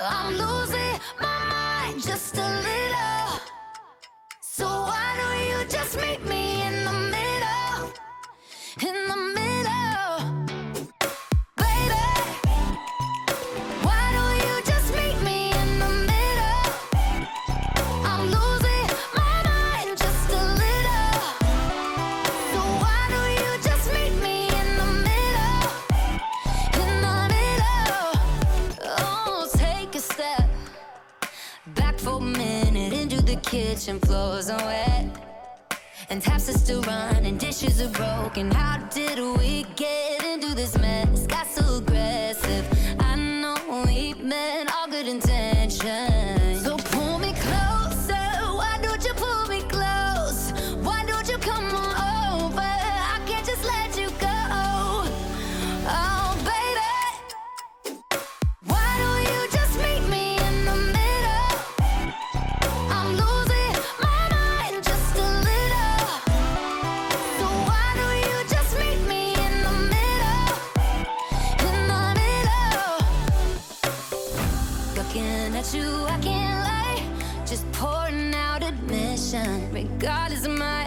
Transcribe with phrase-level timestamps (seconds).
[0.00, 3.40] I'm losing my mind just a little.
[4.40, 6.37] So why don't you just meet me
[33.58, 33.98] kitchen.
[33.98, 35.06] Floors are wet.
[36.10, 38.50] And taps are still running, dishes are broken.
[38.50, 41.26] How did we get into this mess?
[41.26, 41.46] Got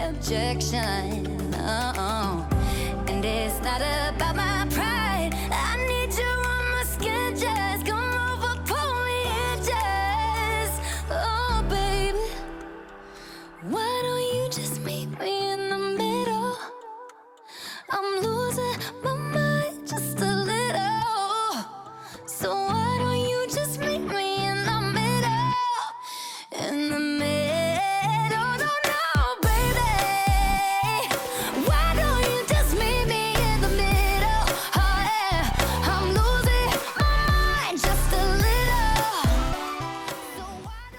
[0.08, 1.54] objection.
[1.54, 2.46] Oh,
[3.08, 4.61] and it's not about my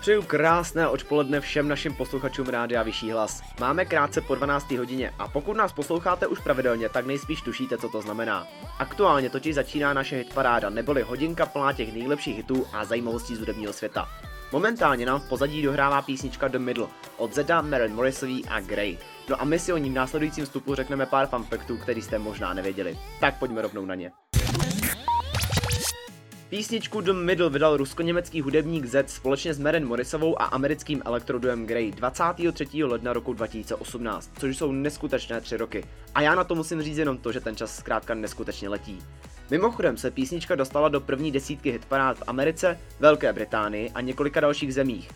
[0.04, 3.42] Přeju krásné odpoledne všem našim posluchačům Rádia Vyšší hlas.
[3.60, 4.72] Máme krátce po 12.
[4.72, 8.48] hodině a pokud nás posloucháte už pravidelně, tak nejspíš tušíte, co to znamená.
[8.80, 13.74] Aktuálně totiž začíná naše hitparáda, neboli hodinka plná těch nejlepších hitů a zajímavostí z hudebního
[13.74, 14.10] světa.
[14.52, 16.88] Momentálně nám v pozadí dohrává písnička The Middle
[17.18, 18.98] od Zeda, Maren Morrisový a Grey.
[19.30, 22.20] No a my si o ní v následujícím vstupu řekneme pár fun factů, který jste
[22.20, 22.98] možná nevěděli.
[23.20, 24.12] Tak pojďme rovnou na ně.
[26.54, 31.92] Písničku The Middle vydal rusko-německý hudebník Z společně s Maren Morrisovou a americkým elektroduem Grey
[31.92, 32.84] 23.
[32.84, 35.86] ledna roku 2018, což jsou neskutečné tři roky.
[36.16, 39.00] A já na to musím říct jenom to, že ten čas zkrátka neskutečně letí.
[39.52, 44.74] Mimochodem se písnička dostala do první desítky hitparád v Americe, Velké Británii a několika dalších
[44.74, 45.10] zemích.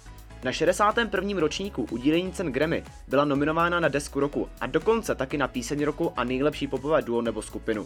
[0.44, 1.40] Na 61.
[1.40, 6.14] ročníku udílení cen Grammy byla nominována na desku roku a dokonce taky na píseň roku
[6.16, 7.86] a nejlepší popové duo nebo skupinu.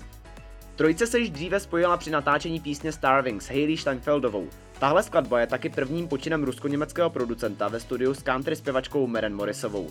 [0.82, 4.48] Trojice se již dříve spojila při natáčení písně Starving s Hailey Steinfeldovou.
[4.80, 9.90] Tahle skladba je taky prvním počinem rusko-německého producenta ve studiu s country zpěvačkou Maren Morrisovou.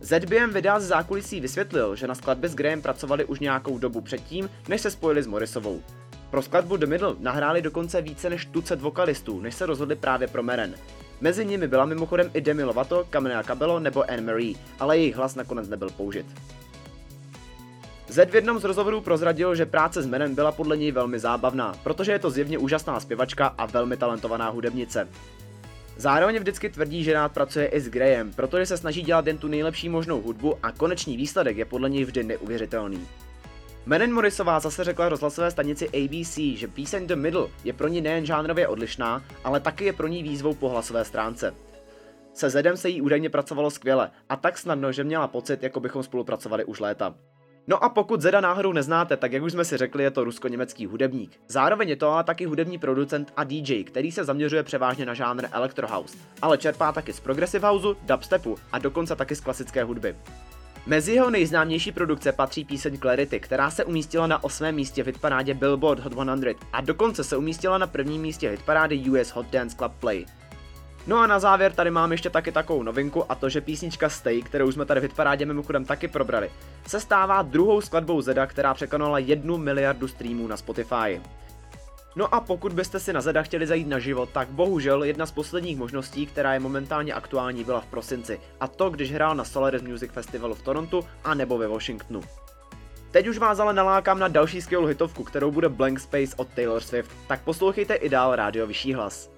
[0.00, 4.50] ZBM videa z zákulisí vysvětlil, že na skladbě s Graham pracovali už nějakou dobu předtím,
[4.68, 5.82] než se spojili s Morrisovou.
[6.30, 10.42] Pro skladbu The Middle nahráli dokonce více než tucet vokalistů, než se rozhodli právě pro
[10.42, 10.74] Maren.
[11.20, 15.34] Mezi nimi byla mimochodem i Demi Lovato, Camila Cabello nebo Anne Marie, ale jejich hlas
[15.34, 16.26] nakonec nebyl použit.
[18.08, 21.74] Zed v jednom z rozhovorů prozradil, že práce s Menem byla podle něj velmi zábavná,
[21.82, 25.08] protože je to zjevně úžasná zpěvačka a velmi talentovaná hudebnice.
[25.96, 29.48] Zároveň vždycky tvrdí, že rád pracuje i s Graham, protože se snaží dělat jen tu
[29.48, 33.08] nejlepší možnou hudbu a konečný výsledek je podle něj vždy neuvěřitelný.
[33.86, 38.26] Menen Morrisová zase řekla rozhlasové stanici ABC, že píseň The Middle je pro ní nejen
[38.26, 41.54] žánrově odlišná, ale taky je pro ní výzvou po hlasové stránce.
[42.34, 46.02] Se Zedem se jí údajně pracovalo skvěle a tak snadno, že měla pocit, jako bychom
[46.02, 47.14] spolupracovali už léta.
[47.70, 50.86] No a pokud Zeda náhodou neznáte, tak jak už jsme si řekli, je to rusko-německý
[50.86, 51.40] hudebník.
[51.48, 55.48] Zároveň je to ale taky hudební producent a DJ, který se zaměřuje převážně na žánr
[55.52, 60.16] Electro House, ale čerpá taky z Progressive Houseu, dubstepu a dokonce taky z klasické hudby.
[60.86, 64.72] Mezi jeho nejznámější produkce patří píseň Clarity, která se umístila na 8.
[64.72, 66.22] místě v hitparádě Billboard Hot 100
[66.72, 70.26] a dokonce se umístila na prvním místě hitparády US Hot Dance Club Play.
[71.08, 74.42] No a na závěr tady mám ještě taky takovou novinku a to, že písnička Stay,
[74.42, 76.50] kterou jsme tady v hitparádě mimochodem taky probrali,
[76.86, 81.20] se stává druhou skladbou Zeda, která překonala jednu miliardu streamů na Spotify.
[82.16, 85.32] No a pokud byste si na Zeda chtěli zajít na život, tak bohužel jedna z
[85.32, 88.40] posledních možností, která je momentálně aktuální, byla v prosinci.
[88.60, 92.20] A to, když hrál na Solaris Music Festivalu v Torontu a nebo ve Washingtonu.
[93.10, 96.80] Teď už vás ale nalákám na další skvělou hitovku, kterou bude Blank Space od Taylor
[96.80, 99.37] Swift, tak poslouchejte i dál rádio Vyšší hlas.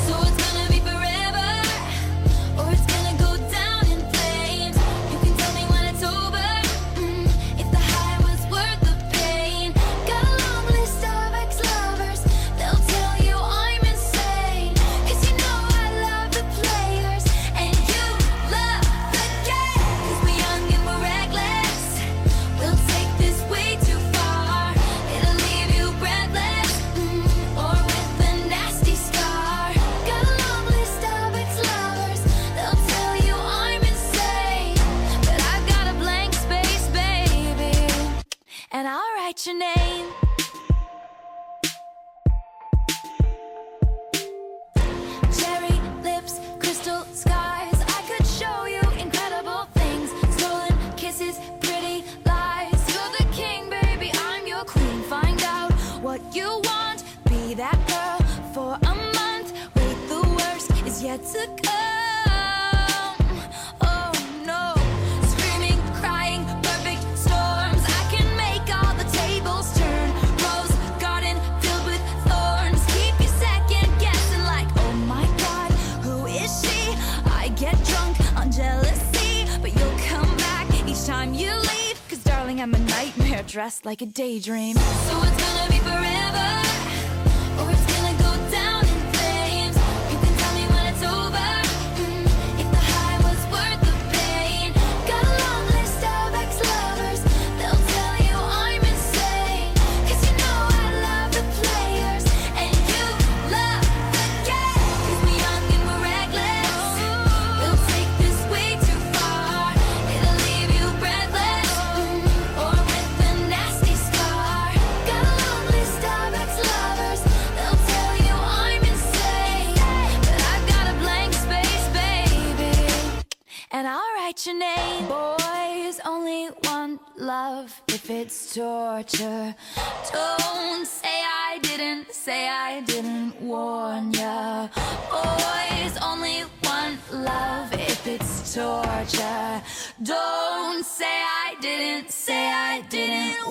[83.83, 84.80] Like a daydream.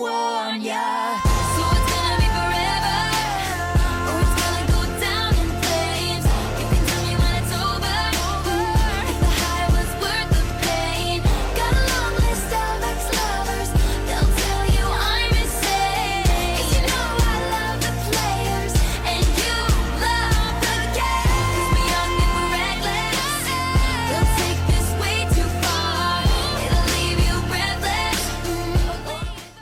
[0.00, 1.29] Warn ya.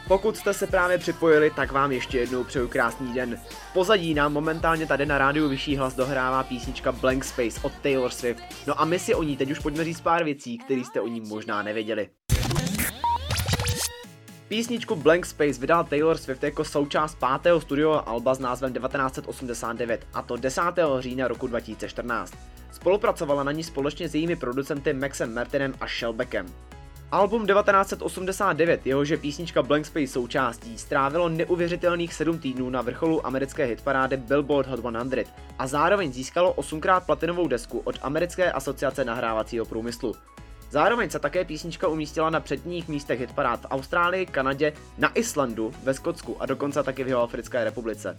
[0.08, 3.36] Pokud jste se právě připojili, tak vám ještě jednou přeju krásný den.
[3.36, 8.10] V pozadí nám momentálně tady na rádiu Vyšší hlas dohrává písnička Blank Space od Taylor
[8.10, 8.42] Swift.
[8.66, 11.06] No a my si o ní teď už pojďme říct pár věcí, které jste o
[11.06, 12.08] ní možná nevěděli.
[14.48, 20.22] Písničku Blank Space vydal Taylor Swift jako součást pátého studiového alba s názvem 1989 a
[20.22, 20.62] to 10.
[20.98, 22.34] října roku 2014.
[22.72, 26.46] Spolupracovala na ní společně s jejími producenty Maxem Martinem a Shellbackem.
[27.12, 33.64] Album 1989, jehož je písnička Blank Space součástí, strávilo neuvěřitelných 7 týdnů na vrcholu americké
[33.64, 34.90] hitparády Billboard Hot 100
[35.58, 40.14] a zároveň získalo 8krát platinovou desku od Americké asociace nahrávacího průmyslu.
[40.70, 45.94] Zároveň se také písnička umístila na předních místech hitparád v Austrálii, Kanadě, na Islandu, ve
[45.94, 48.16] Skotsku a dokonce taky v Jihoafrické republice.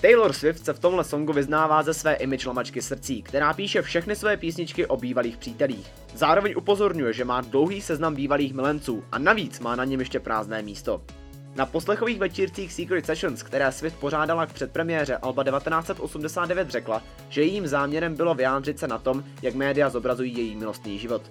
[0.00, 4.16] Taylor Swift se v tomhle songu vyznává ze své image lamačky srdcí, která píše všechny
[4.16, 5.92] své písničky o bývalých přítelích.
[6.14, 10.62] Zároveň upozorňuje, že má dlouhý seznam bývalých milenců a navíc má na něm ještě prázdné
[10.62, 11.02] místo.
[11.54, 17.66] Na poslechových večírcích Secret Sessions, které Swift pořádala k předpremiéře Alba 1989, řekla, že jejím
[17.66, 21.22] záměrem bylo vyjádřit se na tom, jak média zobrazují její milostný život.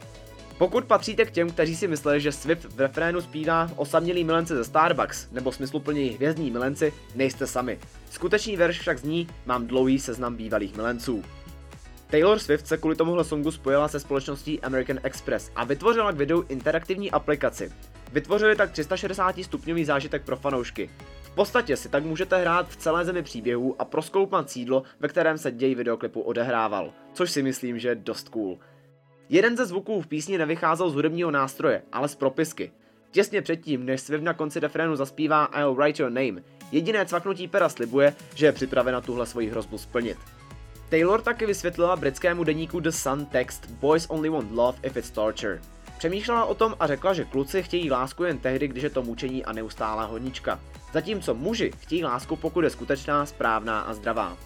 [0.58, 4.64] Pokud patříte k těm, kteří si mysleli, že Swift v refrénu zpívá osamělý milence ze
[4.64, 7.80] Starbucks nebo smysluplně hvězdní milenci, nejste sami.
[8.12, 11.24] Skutečný verš však zní Mám dlouhý seznam bývalých milenců.
[12.10, 16.46] Taylor Swift se kvůli tomuhle songu spojila se společností American Express a vytvořila k videu
[16.50, 17.72] interaktivní aplikaci.
[18.14, 20.90] Vytvořili tak 360 stupňový zážitek pro fanoušky.
[21.22, 25.38] V podstatě si tak můžete hrát v celé zemi příběhů a proskoumat sídlo, ve kterém
[25.38, 28.58] se děj videoklipu odehrával, což si myslím, že je dost cool.
[29.30, 32.72] Jeden ze zvuků v písni nevycházel z hudebního nástroje, ale z propisky.
[33.12, 37.70] Těsně předtím, než Swift na konci refrénu zaspívá I'll write your name, jediné cvaknutí pera
[37.70, 40.18] slibuje, že je připravena tuhle svoji hrozbu splnit.
[40.90, 45.62] Taylor taky vysvětlila britskému deníku The Sun text Boys only want love if it's torture.
[45.98, 49.46] Přemýšlela o tom a řekla, že kluci chtějí lásku jen tehdy, když je to mučení
[49.46, 50.60] a neustálá hodnička.
[50.94, 54.38] Zatímco muži chtějí lásku, pokud je skutečná, správná a zdravá.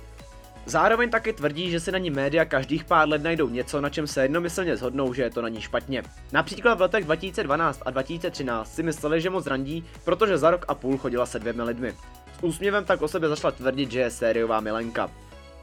[0.65, 4.07] Zároveň taky tvrdí, že si na ní média každých pár let najdou něco, na čem
[4.07, 6.03] se jednomyslně zhodnou, že je to na ní špatně.
[6.31, 10.75] Například v letech 2012 a 2013 si mysleli, že moc randí, protože za rok a
[10.75, 11.93] půl chodila se dvěma lidmi.
[12.39, 15.09] S úsměvem tak o sebe zašla tvrdit, že je sériová milenka.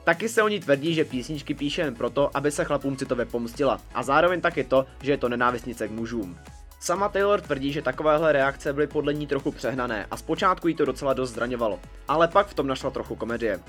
[0.04, 3.80] Taky se o ní tvrdí, že písničky píše jen proto, aby se chlapům citově pomstila.
[3.94, 6.38] A zároveň taky to, že je to nenávistnice k mužům.
[6.80, 10.84] Sama Taylor tvrdí, že takovéhle reakce byly podle ní trochu přehnané a zpočátku jí to
[10.84, 13.60] docela dost zraňovalo, ale pak v tom našla trochu komedie.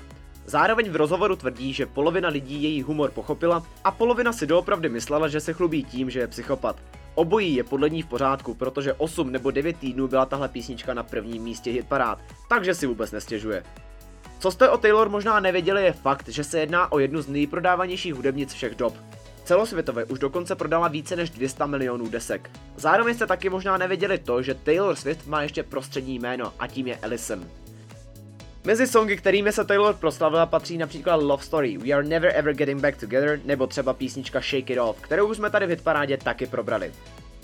[0.46, 5.28] Zároveň v rozhovoru tvrdí, že polovina lidí její humor pochopila a polovina si doopravdy myslela,
[5.28, 6.76] že se chlubí tím, že je psychopat.
[7.14, 11.02] Obojí je podle ní v pořádku, protože 8 nebo 9 týdnů byla tahle písnička na
[11.02, 12.18] prvním místě hitparád,
[12.48, 13.62] takže si vůbec nestěžuje.
[14.38, 18.14] Co jste o Taylor možná nevěděli je fakt, že se jedná o jednu z nejprodávanějších
[18.14, 18.96] hudebnic všech dob.
[19.44, 22.50] Celosvětově už dokonce prodala více než 200 milionů desek.
[22.76, 26.86] Zároveň jste taky možná nevěděli to, že Taylor Swift má ještě prostřední jméno a tím
[26.86, 27.48] je Ellison.
[28.64, 32.80] Mezi songy, kterými se Taylor proslavila, patří například Love Story, We Are Never Ever Getting
[32.80, 36.46] Back Together nebo třeba písnička Shake It Off, kterou už jsme tady v hitparádě taky
[36.46, 36.92] probrali.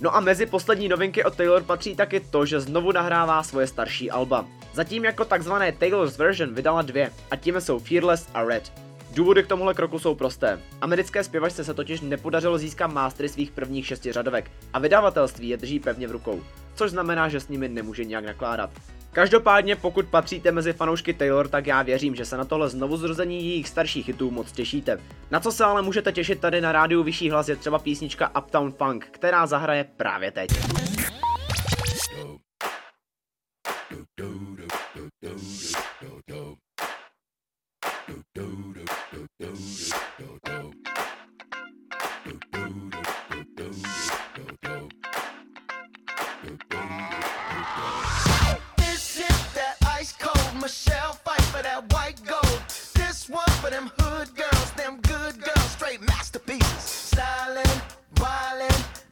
[0.01, 4.11] No a mezi poslední novinky od Taylor patří taky to, že znovu nahrává svoje starší
[4.11, 4.47] alba.
[4.73, 8.73] Zatím jako takzvané Taylor's version vydala dvě a tím jsou Fearless a Red.
[9.15, 10.61] Důvody k tomuhle kroku jsou prosté.
[10.81, 15.81] Americké zpěvačce se totiž nepodařilo získat mástry svých prvních šesti řadovek a vydavatelství je drží
[15.81, 16.43] pevně v rukou,
[16.75, 18.71] což znamená, že s nimi nemůže nějak nakládat.
[19.17, 23.49] Každopádně, pokud patříte mezi fanoušky Taylor, tak já věřím, že se na tohle znovu zrození
[23.49, 25.01] jejich starších hitů moc těšíte.
[25.31, 28.73] Na co se ale můžete těšit tady na rádiu Vyšší hlas je třeba písnička Uptown
[28.73, 30.51] Funk, která zahraje právě teď.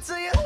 [0.00, 0.39] it to you.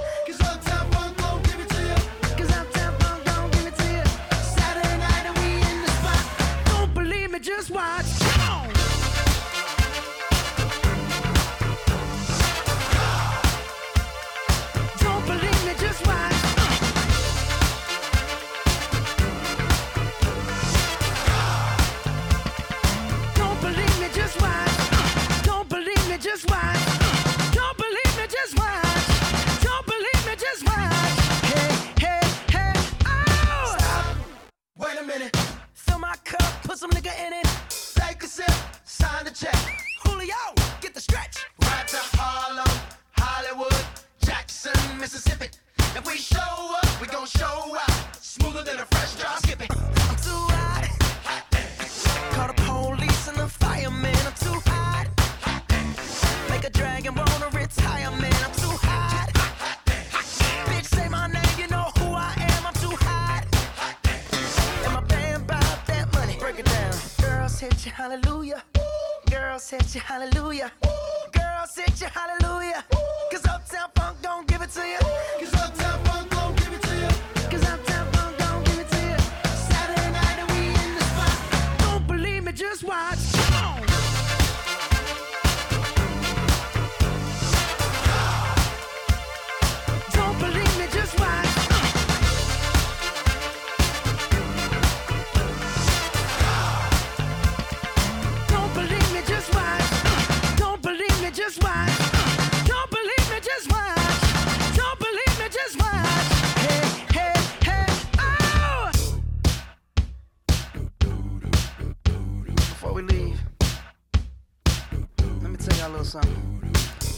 [115.84, 116.62] A little something.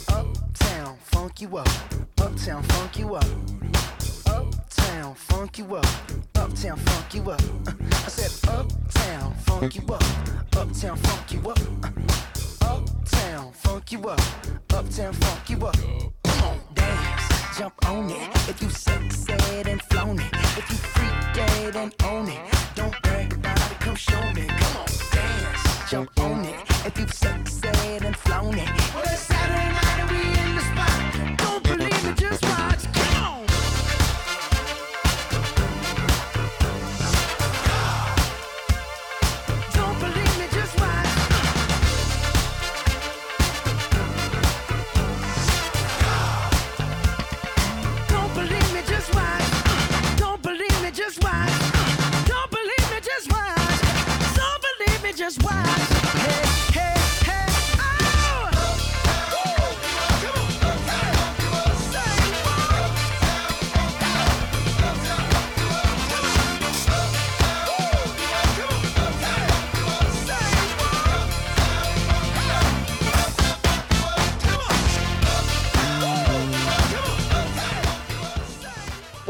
[0.08, 1.68] Uptown, funk you up.
[2.18, 3.24] Uptown, funk you up.
[4.26, 5.86] Uptown, funk you up.
[6.34, 7.40] Uptown, funk you up.
[7.68, 10.02] I said, Uptown, funk you up.
[10.56, 11.58] Uptown, funk you up.
[12.62, 14.20] Uptown, funk you up.
[14.72, 15.76] Uptown, funk you up.
[16.24, 18.48] Come on, dance, jump on it.
[18.48, 20.32] If you succeed and flown it.
[20.32, 22.40] If you freak dead and own it.
[22.74, 24.46] Don't brag about it, come show me.
[24.46, 26.60] Come on, dance, on it.
[26.84, 28.68] If you succeed and flown it.
[28.94, 30.35] Well, Saturday night we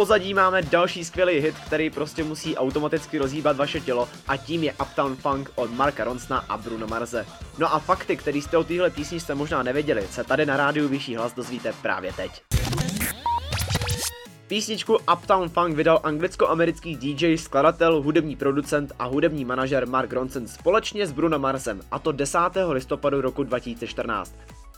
[0.07, 4.73] pozadí máme další skvělý hit, který prostě musí automaticky rozhýbat vaše tělo a tím je
[4.73, 7.27] Uptown Funk od Marka Ronsona a Bruno Marze.
[7.59, 11.17] No a fakty, který jste o téhle písničce možná nevěděli, se tady na rádiu Vyšší
[11.17, 12.43] hlas dozvíte právě teď.
[14.47, 21.07] Písničku Uptown Funk vydal anglicko-americký DJ, skladatel, hudební producent a hudební manažer Mark Ronson společně
[21.07, 22.39] s Bruno Marsem, a to 10.
[22.73, 24.37] listopadu roku 2014.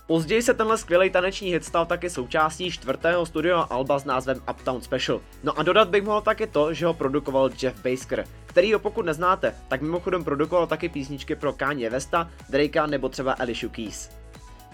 [0.09, 4.81] Později se tenhle skvělý taneční hit stal také součástí čtvrtého studio alba s názvem Uptown
[4.81, 5.21] Special.
[5.43, 9.07] No a dodat bych mohl také to, že ho produkoval Jeff Basker, který ho pokud
[9.07, 14.11] neznáte, tak mimochodem produkoval taky písničky pro Kanye Westa, Drakea nebo třeba Alicia Keys.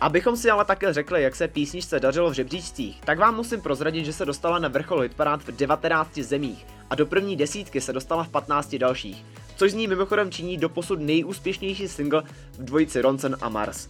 [0.00, 4.04] Abychom si ale také řekli, jak se písničce dařilo v žebříčcích, tak vám musím prozradit,
[4.04, 8.24] že se dostala na vrchol hitparád v 19 zemích a do první desítky se dostala
[8.24, 9.24] v 15 dalších,
[9.56, 12.22] což z ní mimochodem činí doposud nejúspěšnější single
[12.58, 13.88] v dvojici Ronson a Mars.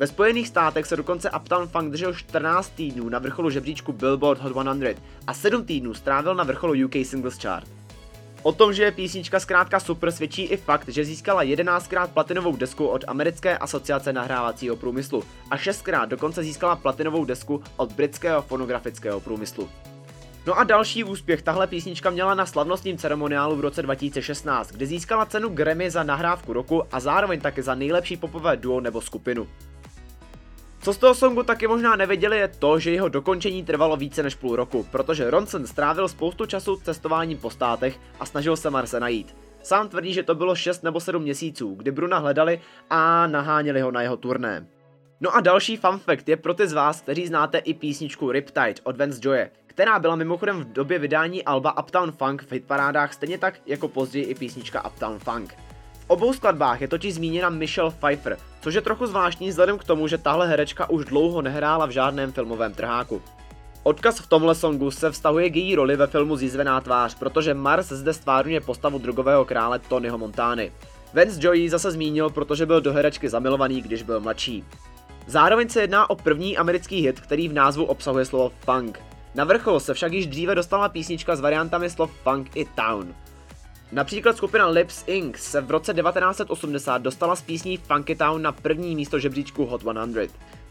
[0.00, 4.52] Ve Spojených státech se dokonce Uptown Funk držel 14 týdnů na vrcholu žebříčku Billboard Hot
[4.52, 7.68] 100 a 7 týdnů strávil na vrcholu UK Singles Chart.
[8.42, 12.86] O tom, že je písnička zkrátka super, svědčí i fakt, že získala 11krát platinovou desku
[12.86, 19.68] od Americké asociace nahrávacího průmyslu a 6krát dokonce získala platinovou desku od britského fonografického průmyslu.
[20.46, 25.26] No a další úspěch tahle písnička měla na slavnostním ceremoniálu v roce 2016, kde získala
[25.26, 29.46] cenu Grammy za nahrávku roku a zároveň také za nejlepší popové duo nebo skupinu.
[30.82, 34.34] Co z toho songu taky možná nevěděli je to, že jeho dokončení trvalo více než
[34.34, 39.36] půl roku, protože Ronson strávil spoustu času cestováním po státech a snažil se Marse najít.
[39.62, 43.90] Sám tvrdí, že to bylo 6 nebo 7 měsíců, kdy Bruna hledali a naháněli ho
[43.90, 44.66] na jeho turné.
[45.20, 48.74] No a další fun fact je pro ty z vás, kteří znáte i písničku Riptide
[48.82, 53.38] od Vance Joye, která byla mimochodem v době vydání alba Uptown Funk v hitparádách stejně
[53.38, 55.69] tak jako později i písnička Uptown Funk.
[56.10, 60.18] Obou skladbách je totiž zmíněna Michelle Pfeiffer, což je trochu zvláštní vzhledem k tomu, že
[60.18, 63.22] tahle herečka už dlouho nehrála v žádném filmovém trháku.
[63.82, 67.88] Odkaz v tomhle songu se vztahuje k její roli ve filmu Zízvená tvář, protože Mars
[67.88, 70.72] zde stvárňuje postavu drogového krále Tonyho Montány.
[71.14, 74.64] Vance Joy zase zmínil, protože byl do herečky zamilovaný, když byl mladší.
[75.26, 79.00] Zároveň se jedná o první americký hit, který v názvu obsahuje slovo funk.
[79.34, 83.14] Na vrchol se však již dříve dostala písnička s variantami slov funk i town.
[83.92, 85.36] Například skupina Lips Inc.
[85.36, 89.90] se v roce 1980 dostala s písní Funky Town na první místo žebříčku Hot 100.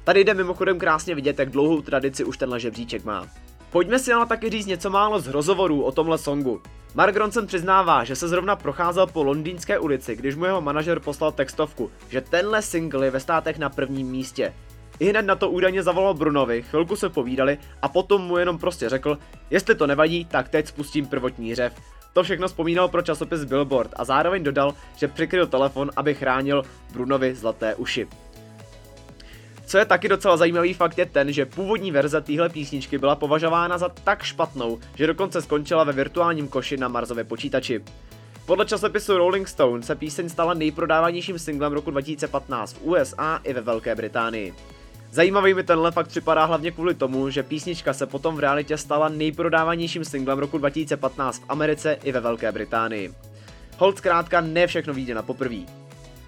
[0.04, 3.28] Tady jde mimochodem krásně vidět, jak dlouhou tradici už tenhle žebříček má.
[3.72, 6.62] Pojďme si ale taky říct něco málo z rozhovorů o tomhle songu.
[6.96, 11.32] Mark Ronson přiznává, že se zrovna procházel po londýnské ulici, když mu jeho manažer poslal
[11.32, 14.54] textovku, že tenhle single je ve státech na prvním místě.
[15.00, 18.90] I hned na to údajně zavolal Brunovi, chvilku se povídali a potom mu jenom prostě
[18.90, 19.18] řekl,
[19.50, 21.99] jestli to nevadí, tak teď spustím prvotní řev.
[22.14, 27.36] To všechno vzpomínal pro časopis Billboard a zároveň dodal, že přikryl telefon, aby chránil Brunovi
[27.36, 28.08] zlaté uši.
[29.66, 33.78] Co je taky docela zajímavý fakt je ten, že původní verze téhle písničky byla považována
[33.78, 37.84] za tak špatnou, že dokonce skončila ve virtuálním koši na Marsově počítači.
[38.46, 43.62] Podle časopisu Rolling Stone se píseň stala nejprodávanějším singlem roku 2015 v USA i ve
[43.62, 44.54] Velké Británii.
[45.12, 49.10] Zajímavý mi tenhle fakt připadá hlavně kvůli tomu, že písnička se potom v realitě stala
[49.10, 53.14] nejprodávanějším singlem roku 2015 v Americe i ve Velké Británii.
[53.78, 55.66] Hold zkrátka ne všechno vyjde na poprví.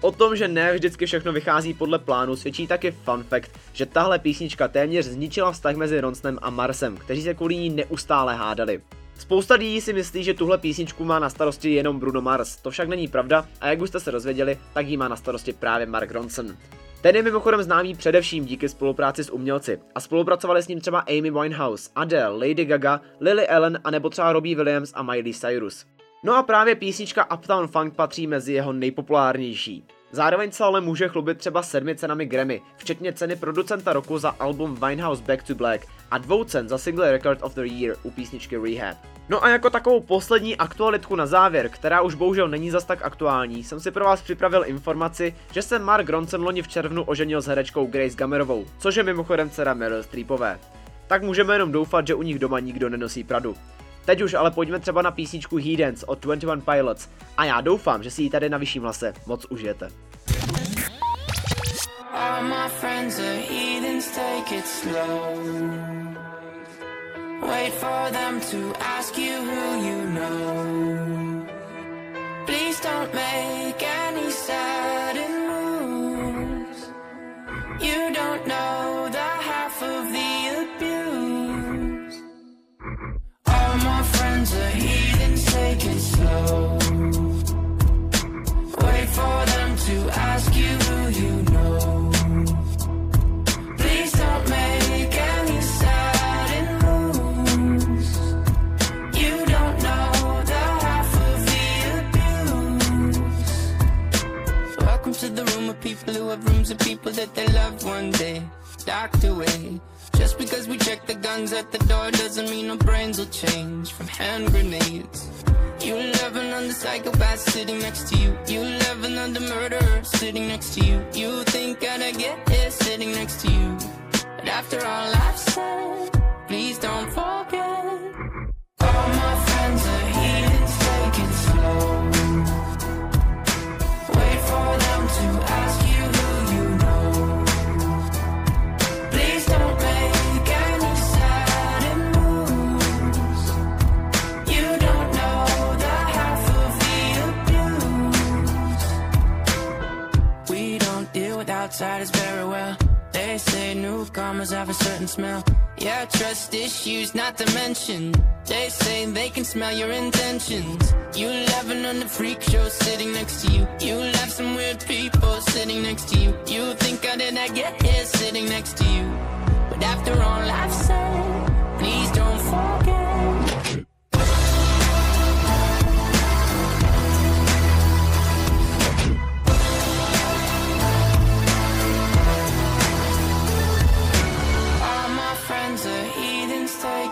[0.00, 4.18] O tom, že ne vždycky všechno vychází podle plánu, svědčí taky fun fact, že tahle
[4.18, 8.80] písnička téměř zničila vztah mezi Ronsnem a Marsem, kteří se kvůli ní neustále hádali.
[9.18, 12.88] Spousta lidí si myslí, že tuhle písničku má na starosti jenom Bruno Mars, to však
[12.88, 16.10] není pravda a jak už jste se rozvěděli, tak ji má na starosti právě Mark
[16.10, 16.56] Ronson.
[17.02, 21.30] Ten je mimochodem známý především díky spolupráci s umělci a spolupracovali s ním třeba Amy
[21.30, 25.86] Winehouse, Adele, Lady Gaga, Lily Allen a nebo třeba Robbie Williams a Miley Cyrus.
[26.24, 29.84] No a právě písnička Uptown Funk patří mezi jeho nejpopulárnější.
[30.14, 34.78] Zároveň se ale může chlubit třeba sedmi cenami Grammy, včetně ceny producenta roku za album
[34.86, 38.56] Winehouse Back to Black a dvou cen za Single Record of the Year u písničky
[38.56, 38.96] Rehab.
[39.28, 43.64] No a jako takovou poslední aktualitku na závěr, která už bohužel není zas tak aktuální,
[43.64, 47.46] jsem si pro vás připravil informaci, že se Mark Ronson loni v červnu oženil s
[47.46, 50.58] herečkou Grace Gamerovou, což je mimochodem dcera Meryl Streepové.
[51.06, 53.56] Tak můžeme jenom doufat, že u nich doma nikdo nenosí Pradu.
[54.04, 58.02] Teď už ale pojďme třeba na písničku He Dance od 21 Pilots a já doufám,
[58.02, 59.88] že si ji tady na vyšším hlase moc užijete.
[62.12, 65.38] All my friends are heathens, take it slow.
[67.48, 69.31] Wait for them to ask you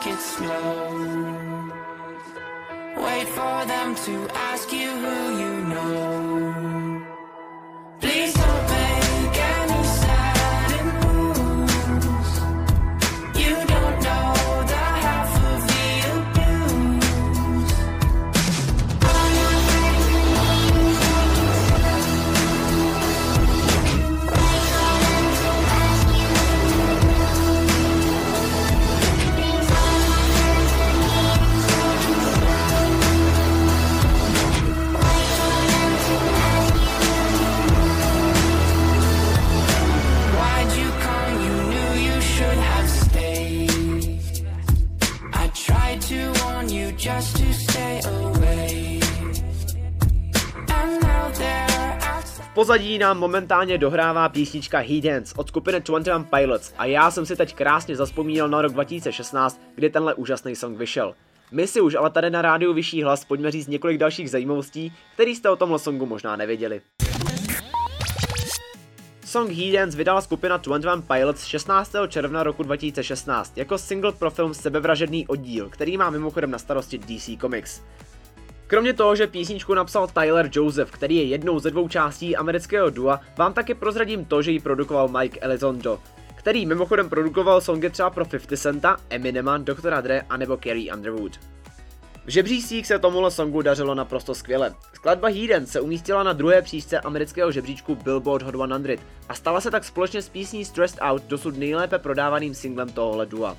[0.01, 1.71] take it slow.
[2.97, 6.50] Wait for them to ask you who you know.
[52.61, 57.37] Pozadí nám momentálně dohrává písnička He Dance od skupiny 21 Pilots a já jsem si
[57.37, 61.15] teď krásně zaspomínal na rok 2016, kdy tenhle úžasný song vyšel.
[61.53, 65.37] My si už ale tady na rádiu Vyšší hlas pojďme říct několik dalších zajímavostí, který
[65.37, 66.81] jste o tomhle songu možná nevěděli.
[69.25, 71.93] Song He Dance vydala skupina 21 Pilots 16.
[72.09, 77.41] června roku 2016 jako single pro film Sebevražedný oddíl, který má mimochodem na starosti DC
[77.41, 77.83] Comics.
[78.71, 83.21] Kromě toho, že písničku napsal Tyler Joseph, který je jednou ze dvou částí amerického dua,
[83.37, 85.99] vám taky prozradím to, že ji produkoval Mike Elizondo,
[86.35, 90.01] který mimochodem produkoval songy třeba pro 50 Centa, Eminema, Dr.
[90.01, 91.33] Dre a nebo Carrie Underwood.
[92.27, 94.75] V žebřících se tomuhle songu dařilo naprosto skvěle.
[94.95, 99.71] Skladba Hidden se umístila na druhé příčce amerického žebříčku Billboard Hot 100 a stala se
[99.71, 103.57] tak společně s písní Stressed Out dosud nejlépe prodávaným singlem tohohle dua.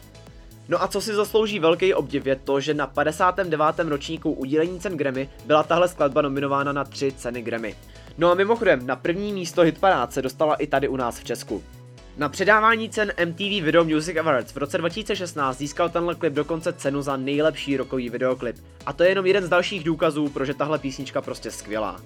[0.72, 3.80] No a co si zaslouží velký obdiv je to, že na 59.
[3.80, 7.76] ročníku udílení cen Grammy byla tahle skladba nominována na tři ceny Grammy.
[8.18, 11.64] No a mimochodem, na první místo hitparád se dostala i tady u nás v Česku.
[12.18, 17.02] Na předávání cen MTV Video Music Awards v roce 2016 získal tenhle klip dokonce cenu
[17.02, 18.56] za nejlepší rokový videoklip.
[18.86, 22.00] A to je jenom jeden z dalších důkazů, proč tahle písnička prostě skvělá.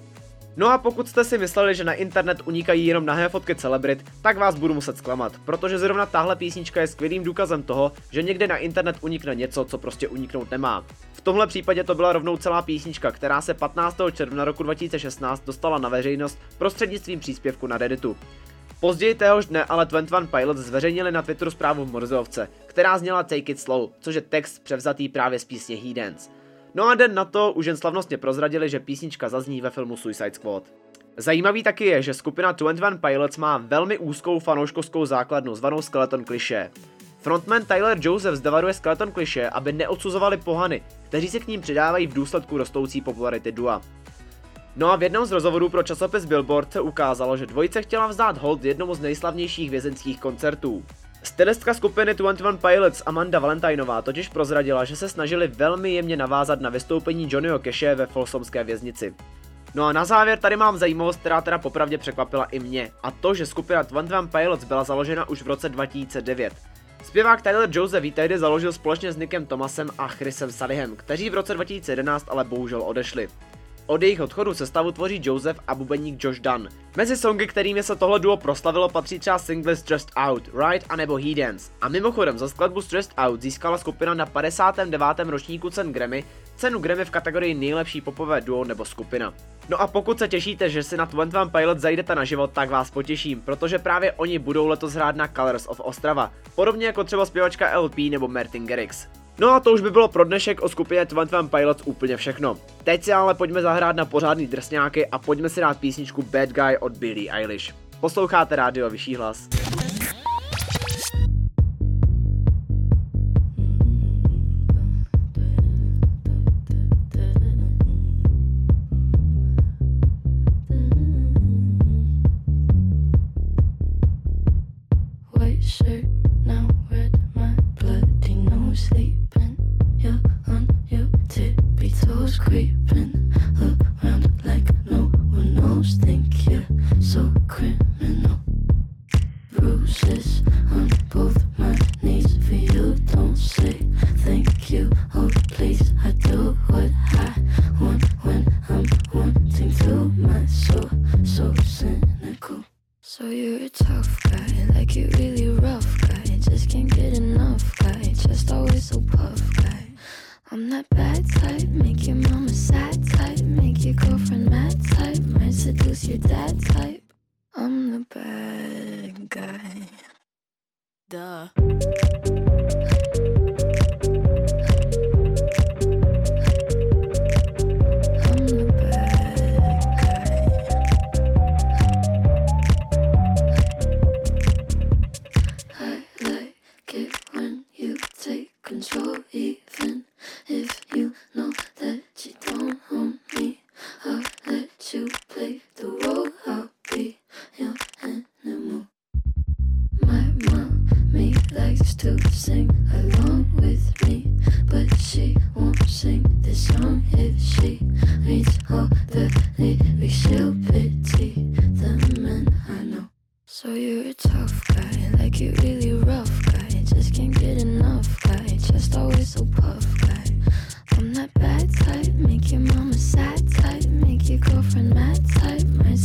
[0.58, 4.38] No a pokud jste si mysleli, že na internet unikají jenom nahé fotky celebrit, tak
[4.38, 8.56] vás budu muset zklamat, protože zrovna tahle písnička je skvělým důkazem toho, že někde na
[8.56, 10.84] internet unikne něco, co prostě uniknout nemá.
[11.12, 13.96] V tomhle případě to byla rovnou celá písnička, která se 15.
[14.12, 18.16] června roku 2016 dostala na veřejnost prostřednictvím příspěvku na Redditu.
[18.80, 23.52] Později téhož dne ale 21 Pilots zveřejnili na Twitteru zprávu v Morzovce, která zněla Take
[23.52, 26.35] It Slow, což je text převzatý právě z písně He Dance.
[26.76, 30.34] No a den na to už jen slavnostně prozradili, že písnička zazní ve filmu Suicide
[30.34, 30.62] Squad.
[31.16, 36.70] Zajímavý taky je, že skupina 21 Pilots má velmi úzkou fanouškovskou základnu zvanou Skeleton Cliché.
[37.20, 42.14] Frontman Tyler Joseph zdavaruje Skeleton Cliché, aby neodsuzovali pohany, kteří se k ním přidávají v
[42.14, 43.80] důsledku rostoucí popularity dua.
[44.76, 48.38] No a v jednom z rozhovorů pro časopis Billboard se ukázalo, že dvojice chtěla vzdát
[48.38, 50.84] hold jednomu z nejslavnějších vězenských koncertů.
[51.26, 56.70] Stylistka skupiny 21 Pilots Amanda Valentinová totiž prozradila, že se snažili velmi jemně navázat na
[56.70, 59.14] vystoupení Johnnyho Cache ve Folsomské věznici.
[59.74, 63.34] No a na závěr tady mám zajímavost, která teda popravdě překvapila i mě, a to,
[63.34, 66.52] že skupina 21 Pilots byla založena už v roce 2009.
[67.04, 71.54] Zpěvák Tyler Joseph tehdy založil společně s Nickem Thomasem a Chrisem Salihem, kteří v roce
[71.54, 73.28] 2011 ale bohužel odešli.
[73.86, 76.68] Od jejich odchodu se stavu tvoří Joseph a bubeník Josh Dunn.
[76.96, 81.16] Mezi songy, kterými se tohle duo proslavilo, patří třeba singly Stressed Out, Right a nebo
[81.16, 81.72] He Dance.
[81.80, 85.18] A mimochodem za skladbu Stressed Out získala skupina na 59.
[85.18, 86.24] ročníku cen Grammy
[86.56, 89.34] cenu Grammy v kategorii nejlepší popové duo nebo skupina.
[89.68, 92.90] No a pokud se těšíte, že si na 21 Pilot zajdete na život, tak vás
[92.90, 97.78] potěším, protože právě oni budou letos hrát na Colors of Ostrava, podobně jako třeba zpěvačka
[97.78, 99.06] LP nebo Martin Garrix.
[99.38, 102.56] No a to už by bylo pro dnešek o skupině 21 Pilots úplně všechno.
[102.84, 106.78] Teď si ale pojďme zahrát na pořádný drsňáky a pojďme si dát písničku Bad Guy
[106.80, 107.74] od Billie Eilish.
[108.00, 109.48] Posloucháte rádio Vyšší hlas.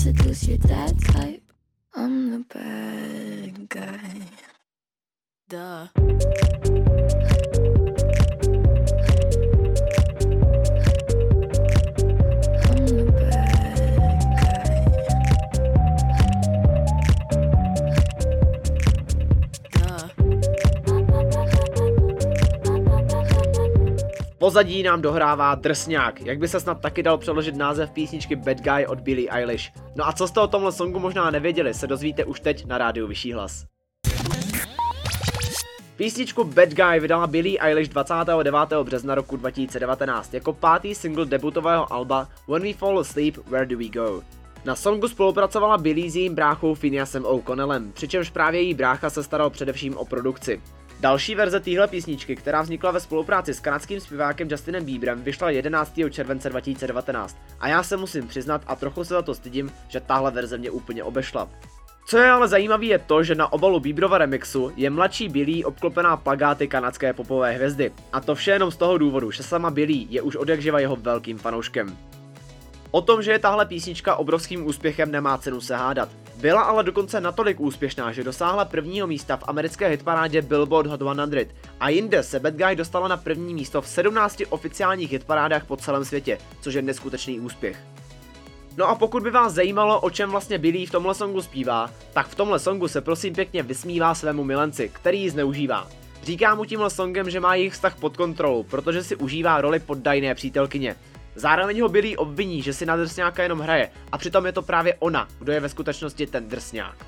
[0.01, 1.40] seduce your dad type.
[24.51, 28.85] Pozadí nám dohrává drsňák, jak by se snad taky dal přeložit název písničky Bad Guy
[28.87, 29.71] od Billie Eilish.
[29.95, 33.07] No a co jste o tomhle songu možná nevěděli, se dozvíte už teď na rádiu
[33.07, 33.65] Vyšší hlas.
[35.95, 38.73] Písničku Bad Guy vydala Billie Eilish 29.
[38.83, 43.87] března roku 2019 jako pátý single debutového alba When We Fall Asleep, Where Do We
[43.87, 44.21] Go.
[44.65, 49.49] Na songu spolupracovala Billie s jejím bráchou Phineasem O'Connellem, přičemž právě její brácha se staral
[49.49, 50.61] především o produkci.
[51.01, 55.93] Další verze téhle písničky, která vznikla ve spolupráci s kanadským zpěvákem Justinem Bieberem, vyšla 11.
[56.09, 60.31] července 2019 a já se musím přiznat a trochu se za to stydím, že tahle
[60.31, 61.49] verze mě úplně obešla.
[62.05, 66.17] Co je ale zajímavé je to, že na obalu Bieberova remixu je mladší Billy obklopená
[66.17, 67.91] plagáty kanadské popové hvězdy.
[68.13, 71.37] A to vše jenom z toho důvodu, že sama Billy je už odjakživa jeho velkým
[71.37, 71.97] fanouškem.
[72.91, 76.09] O tom, že je tahle písnička obrovským úspěchem nemá cenu se hádat.
[76.35, 81.09] Byla ale dokonce natolik úspěšná, že dosáhla prvního místa v americké hitparádě Billboard Hot 100
[81.79, 86.05] a jinde se Bad Guy dostala na první místo v 17 oficiálních hitparádách po celém
[86.05, 87.77] světě, což je neskutečný úspěch.
[88.77, 92.27] No a pokud by vás zajímalo, o čem vlastně Billy v tomhle songu zpívá, tak
[92.27, 95.87] v tomhle songu se prosím pěkně vysmívá svému milenci, který ji zneužívá.
[96.23, 100.35] Říká mu tímhle songem, že má jejich vztah pod kontrolou, protože si užívá roli poddajné
[100.35, 100.95] přítelkyně.
[101.35, 104.95] Zároveň ho Billy obviní, že si na drsňáka jenom hraje a přitom je to právě
[104.99, 107.05] ona, kdo je ve skutečnosti ten drsňák.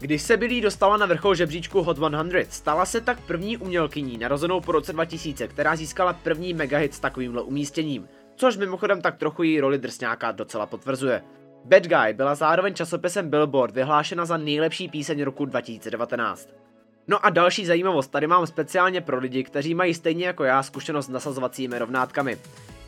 [0.00, 4.60] Když se Billy dostala na vrchol žebříčku Hot 100, stala se tak první umělkyní narozenou
[4.60, 9.60] po roce 2000, která získala první megahit s takovýmhle umístěním, což mimochodem tak trochu její
[9.60, 11.22] roli drsňáka docela potvrzuje.
[11.64, 16.48] Bad Guy byla zároveň časopisem Billboard vyhlášena za nejlepší píseň roku 2019.
[17.08, 21.06] No a další zajímavost tady mám speciálně pro lidi, kteří mají stejně jako já zkušenost
[21.06, 22.38] s nasazovacími rovnátkami.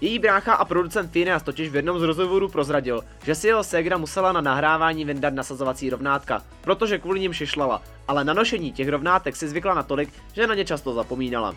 [0.01, 3.97] Její brácha a producent Phineas totiž v jednom z rozhovorů prozradil, že si jeho ségra
[3.97, 9.37] musela na nahrávání vyndat nasazovací rovnátka, protože kvůli nim šišlala, ale na nošení těch rovnátek
[9.37, 11.55] si zvykla natolik, že na ně často zapomínala.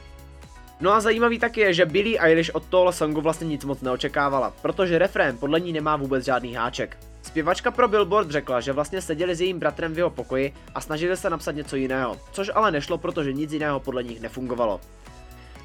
[0.82, 4.54] No a zajímavý tak je, že Billie Eilish od tohle songu vlastně nic moc neočekávala,
[4.62, 6.98] protože refrén podle ní nemá vůbec žádný háček.
[7.22, 11.18] Zpěvačka pro Billboard řekla, že vlastně seděli s jejím bratrem v jeho pokoji a snažili
[11.18, 14.80] se napsat něco jiného, což ale nešlo, protože nic jiného podle nich nefungovalo.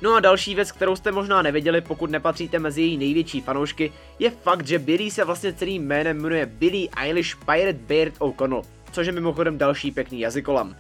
[0.03, 4.31] No a další věc, kterou jste možná nevěděli, pokud nepatříte mezi její největší fanoušky, je
[4.31, 9.13] fakt, že Billy se vlastně celým jménem jmenuje Billy Eilish Pirate Beard O'Connell, což je
[9.13, 10.77] mimochodem další pěkný jazykolam.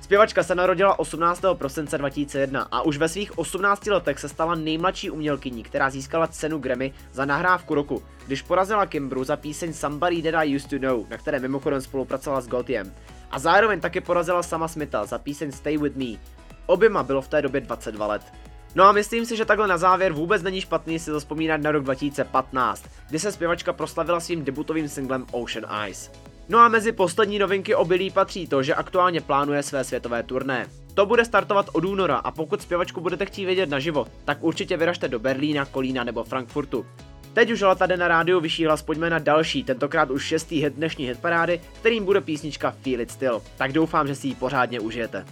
[0.00, 1.42] Zpěvačka se narodila 18.
[1.54, 6.58] prosince 2001 a už ve svých 18 letech se stala nejmladší umělkyní, která získala cenu
[6.58, 11.06] Grammy za nahrávku roku, když porazila Kimbru za píseň Somebody That I Used To Know,
[11.10, 12.94] na které mimochodem spolupracovala s Gotiem.
[13.30, 16.37] A zároveň taky porazila sama Smitha za píseň Stay With Me.
[16.68, 18.22] Oběma bylo v té době 22 let.
[18.74, 21.84] No a myslím si, že takhle na závěr vůbec není špatný si zaspomínat na rok
[21.84, 26.10] 2015, kdy se zpěvačka proslavila svým debutovým singlem Ocean Eyes.
[26.48, 30.66] No a mezi poslední novinky obilí patří to, že aktuálně plánuje své světové turné.
[30.94, 35.08] To bude startovat od února a pokud zpěvačku budete chtít vidět naživo, tak určitě vyražte
[35.08, 36.86] do Berlína, Kolína nebo Frankfurtu.
[37.32, 40.74] Teď už ale tady na rádiu Vyšší hlas pojďme na další, tentokrát už šestý hit
[40.74, 43.42] dnešní hitparády, kterým bude písnička Feel It Still.
[43.56, 45.24] Tak doufám, že si ji pořádně užijete.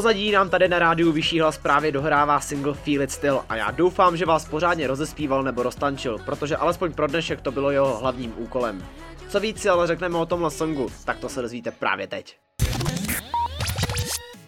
[0.00, 3.70] Pozadí nám tady na rádiu Vyšší hlas právě dohrává single Feel It Still a já
[3.70, 8.34] doufám, že vás pořádně rozespíval nebo roztančil, protože alespoň pro dnešek to bylo jeho hlavním
[8.36, 8.84] úkolem.
[9.28, 12.36] Co víc si ale řekneme o tomhle songu, tak to se dozvíte právě teď.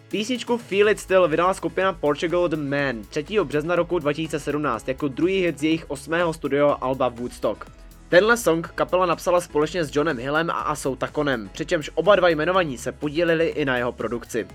[0.07, 3.25] Písničku Feel It Still vydala skupina Portugal The Man 3.
[3.43, 7.65] března roku 2017 jako druhý hit z jejich osmého studio alba Woodstock.
[8.09, 12.77] Tenhle song kapela napsala společně s Johnem Hillem a Asou Takonem, přičemž oba dva jmenovaní
[12.77, 14.47] se podíleli i na jeho produkci.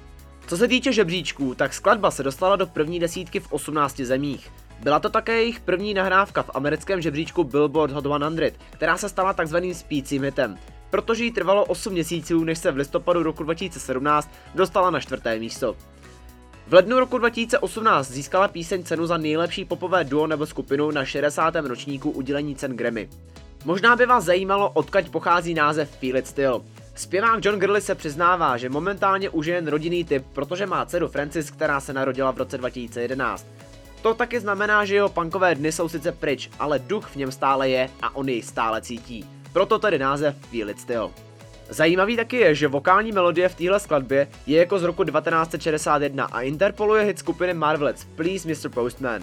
[0.49, 4.53] Co se týče žebříčků, tak skladba se dostala do první desítky v 18 zemích.
[4.83, 9.33] Byla to také jejich první nahrávka v americkém žebříčku Billboard Hot 100, která se stala
[9.33, 10.59] takzvaným spícím hitem,
[10.91, 15.77] protože jí trvalo 8 měsíců, než se v listopadu roku 2017 dostala na čtvrté místo.
[16.67, 21.57] V lednu roku 2018 získala píseň cenu za nejlepší popové duo nebo skupinu na 60.
[21.57, 23.09] ročníku udělení cen Grammy.
[23.65, 26.65] Možná by vás zajímalo, odkaď pochází název Feel It Still.
[26.99, 31.09] Zpěvák John Gurley se přiznává, že momentálně už je jen rodinný typ, protože má dceru
[31.09, 33.47] Francis, která se narodila v roce 2011.
[34.03, 37.69] To taky znamená, že jeho punkové dny jsou sice pryč, ale duch v něm stále
[37.69, 39.31] je a on jej stále cítí.
[39.53, 41.11] Proto tedy název Feel It Still.
[41.69, 46.41] Zajímavý taky je, že vokální melodie v téhle skladbě je jako z roku 1961 a
[46.41, 48.69] interpoluje hit skupiny Marvelettes Please Mr.
[48.69, 49.23] Postman.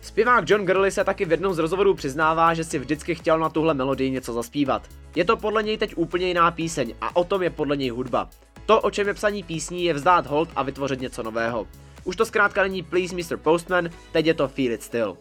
[0.00, 3.48] Zpěvák John Gurley se taky v jednom z rozhovorů přiznává, že si vždycky chtěl na
[3.48, 4.82] tuhle melodii něco zaspívat.
[5.14, 8.30] Je to podle něj teď úplně jiná píseň a o tom je podle něj hudba.
[8.66, 11.66] To, o čem je psaní písní, je vzdát hold a vytvořit něco nového.
[12.04, 13.36] Už to zkrátka není Please Mr.
[13.36, 15.16] Postman, teď je to Feel It Still.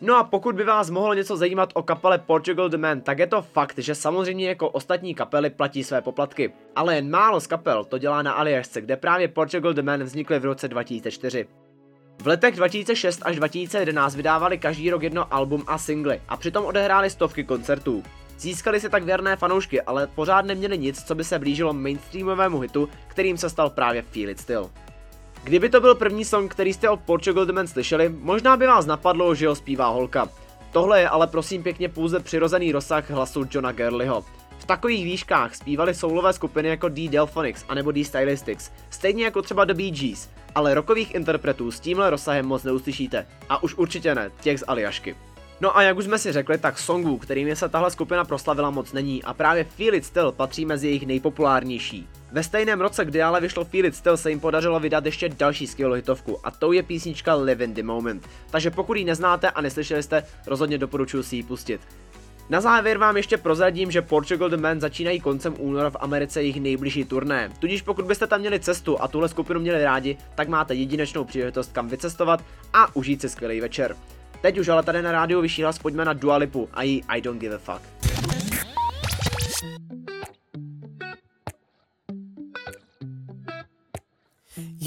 [0.00, 3.26] No a pokud by vás mohlo něco zajímat o kapele Portugal The Man, tak je
[3.26, 6.52] to fakt, že samozřejmě jako ostatní kapely platí své poplatky.
[6.76, 10.38] Ale jen málo z kapel to dělá na Aliasce, kde právě Portugal The Man vznikly
[10.38, 11.46] v roce 2004.
[12.18, 17.10] V letech 2006 až 2011 vydávali každý rok jedno album a singly a přitom odehráli
[17.10, 18.02] stovky koncertů.
[18.38, 22.88] Získali si tak věrné fanoušky, ale pořád neměli nic, co by se blížilo mainstreamovému hitu,
[23.08, 24.70] kterým se stal právě Feel It Still.
[25.44, 28.86] Kdyby to byl první song, který jste od Portugal The Man slyšeli, možná by vás
[28.86, 30.28] napadlo, že ho zpívá holka.
[30.72, 34.24] Tohle je ale prosím pěkně pouze přirozený rozsah hlasu Johna Gurleyho.
[34.68, 39.74] Takových výškách zpívali soulové skupiny jako D Delphonics anebo D Stylistics, stejně jako třeba The
[39.74, 43.26] Bee Gees, ale rokových interpretů s tímhle rozsahem moc neuslyšíte.
[43.48, 45.16] A už určitě ne, těch z Aliašky.
[45.60, 48.92] No a jak už jsme si řekli, tak songů, kterými se tahle skupina proslavila moc
[48.92, 52.08] není a právě Feel It Still patří mezi jejich nejpopulárnější.
[52.32, 55.66] Ve stejném roce, kdy ale vyšlo Feel It Still, se jim podařilo vydat ještě další
[55.66, 58.28] skvělou hitovku a to je písnička Live in the Moment.
[58.50, 61.80] Takže pokud ji neznáte a neslyšeli jste, rozhodně doporučuji si ji pustit.
[62.50, 66.60] Na závěr vám ještě prozradím, že Portugal The Man začínají koncem února v Americe jejich
[66.60, 67.50] nejbližší turné.
[67.58, 71.72] Tudíž pokud byste tam měli cestu a tuhle skupinu měli rádi, tak máte jedinečnou příležitost
[71.72, 73.96] kam vycestovat a užít si skvělý večer.
[74.40, 77.40] Teď už ale tady na rádiu Vyšší hlas pojďme na Dualipu a jí I Don't
[77.40, 78.37] Give a Fuck.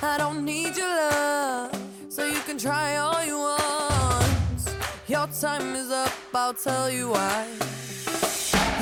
[0.00, 1.72] I don't need your love.
[2.08, 4.76] So you can try all you want.
[5.08, 7.48] Your time is up, I'll tell you why.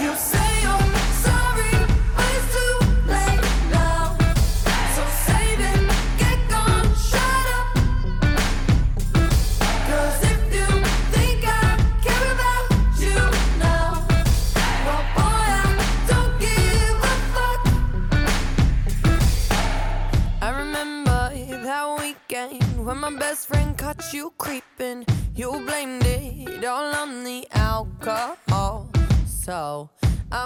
[0.00, 0.55] You say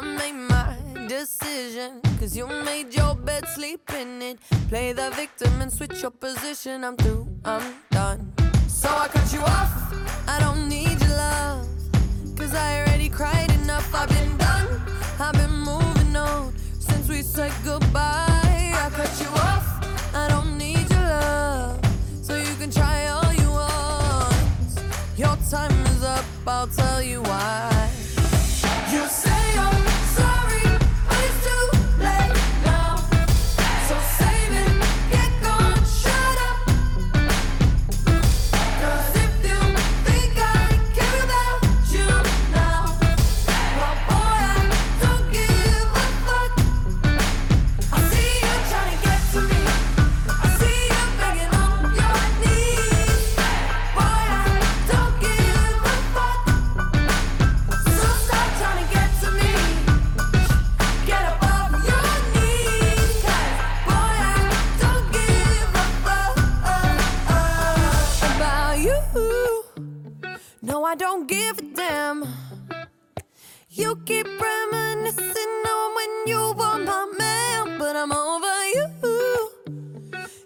[0.01, 2.01] I made my decision.
[2.19, 4.39] Cause you made your bed, sleep in it.
[4.71, 6.85] Play the victim and switch your position.
[6.85, 8.33] I'm through, I'm done.
[8.67, 9.73] So I cut you off.
[10.27, 11.69] I don't need your love.
[12.35, 13.95] Cause I already cried enough.
[13.95, 14.69] I've been done.
[15.19, 18.73] I've been moving on since we said goodbye.
[18.85, 19.67] I cut you off.
[20.15, 21.79] I don't need your love.
[22.23, 24.35] So you can try all you want.
[25.19, 26.25] Your time is up.
[26.47, 28.00] I'll tell you why.
[73.71, 78.87] You keep reminiscing on when you were my man, but I'm over you.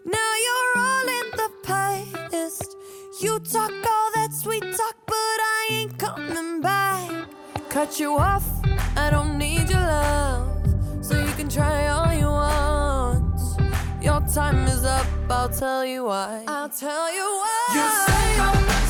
[0.05, 2.76] Now you're all in the past.
[3.22, 7.11] You talk all that sweet talk, but I ain't coming back.
[7.70, 8.45] Cut you off,
[8.97, 10.47] I don't need your love,
[11.01, 13.40] so you can try all you want.
[14.03, 16.45] Your time is up, I'll tell you why.
[16.47, 17.70] I'll tell you why.
[17.72, 17.82] You
[18.12, 18.84] say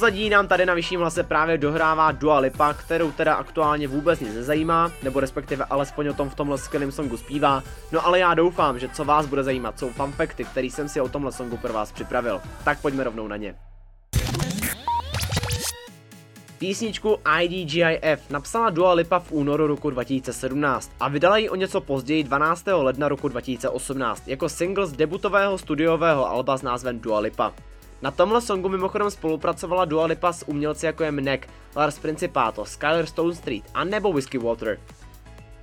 [0.00, 4.34] pozadí nám tady na vyšším hlase právě dohrává Dua Lipa, kterou teda aktuálně vůbec nic
[4.34, 7.62] nezajímá, nebo respektive alespoň o tom v tomhle skvělém songu zpívá.
[7.92, 11.08] No ale já doufám, že co vás bude zajímat, jsou fanfakty, který jsem si o
[11.08, 12.40] tomhle songu pro vás připravil.
[12.64, 13.54] Tak pojďme rovnou na ně.
[16.58, 22.24] Písničku IDGIF napsala Dua Lipa v únoru roku 2017 a vydala ji o něco později
[22.24, 22.64] 12.
[22.72, 27.52] ledna roku 2018 jako single z debutového studiového alba s názvem Dua Lipa.
[28.02, 33.06] Na tomhle songu mimochodem spolupracovala Dua Lipa s umělci jako je Mnek, Lars Principato, Skyler
[33.06, 34.78] Stone Street a nebo Whiskey Water.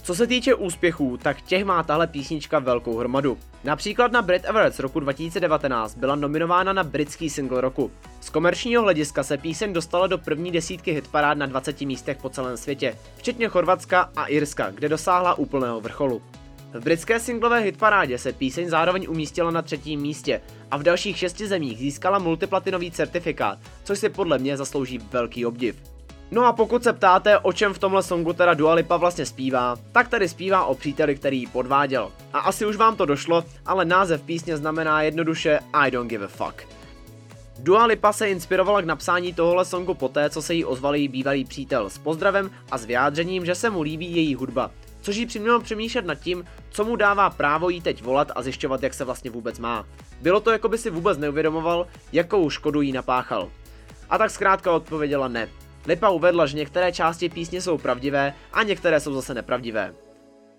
[0.04, 3.38] Co se týče úspěchů, tak těch má tahle písnička velkou hromadu.
[3.64, 7.92] Například na Brit Awards roku 2019 byla nominována na britský single roku.
[8.22, 12.58] Z komerčního hlediska se píseň dostala do první desítky hitparád na 20 místech po celém
[12.58, 16.22] světě, včetně Chorvatska a Irska, kde dosáhla úplného vrcholu.
[16.74, 20.42] V britské singlové hitparádě se píseň zároveň umístila na třetím místě
[20.72, 25.84] a v dalších šesti zemích získala multiplatinový certifikát, což si podle mě zaslouží velký obdiv.
[26.32, 29.76] No a pokud se ptáte, o čem v tomhle songu teda Dua Lipa vlastně zpívá,
[29.92, 32.12] tak tady zpívá o příteli, který ji podváděl.
[32.34, 36.28] A asi už vám to došlo, ale název písně znamená jednoduše I don't give a
[36.28, 36.68] fuck.
[37.60, 41.46] Dua Lipa se inspirovala k napsání tohohle songu poté, co se jí ozval její bývalý
[41.46, 44.72] přítel s pozdravem a s vyjádřením, že se mu líbí její hudba,
[45.08, 48.84] což jí přimělo přemýšlet nad tím, co mu dává právo jí teď volat a zjišťovat,
[48.84, 49.86] jak se vlastně vůbec má.
[50.22, 53.52] Bylo to, jako by si vůbec neuvědomoval, jakou škodu jí napáchal.
[54.10, 55.50] A tak zkrátka odpověděla ne.
[55.88, 59.94] Lipa uvedla, že některé části písně jsou pravdivé a některé jsou zase nepravdivé.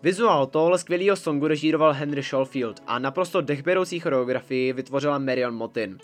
[0.03, 5.99] Vizuál tohle skvělého songu režíroval Henry Schofield a naprosto dechberoucí choreografii vytvořila Marion Motin.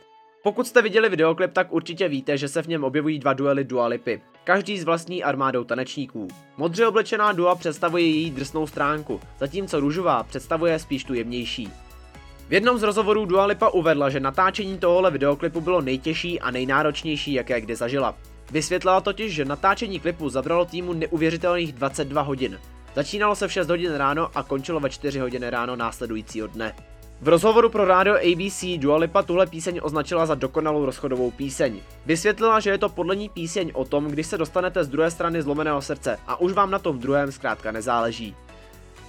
[0.45, 3.87] Pokud jste viděli videoklip, tak určitě víte, že se v něm objevují dva duely Dua
[3.87, 6.29] Lipy, každý s vlastní armádou tanečníků.
[6.57, 11.69] Modře oblečená Dua představuje její drsnou stránku, zatímco růžová představuje spíš tu jemnější.
[12.49, 17.33] V jednom z rozhovorů Dua Lipa uvedla, že natáčení tohohle videoklipu bylo nejtěžší a nejnáročnější,
[17.33, 18.15] jaké kdy zažila.
[18.51, 22.61] Vysvětlila totiž, že natáčení klipu zabralo týmu neuvěřitelných 22 hodin.
[22.95, 26.75] Začínalo se v 6 hodin ráno a končilo ve 4 hodiny ráno následujícího dne.
[27.21, 31.81] V rozhovoru pro rádio ABC Dua Lipa tuhle píseň označila za dokonalou rozchodovou píseň.
[32.07, 35.43] Vysvětlila, že je to podle ní píseň o tom, když se dostanete z druhé strany
[35.43, 38.37] zlomeného srdce a už vám na tom druhém zkrátka nezáleží.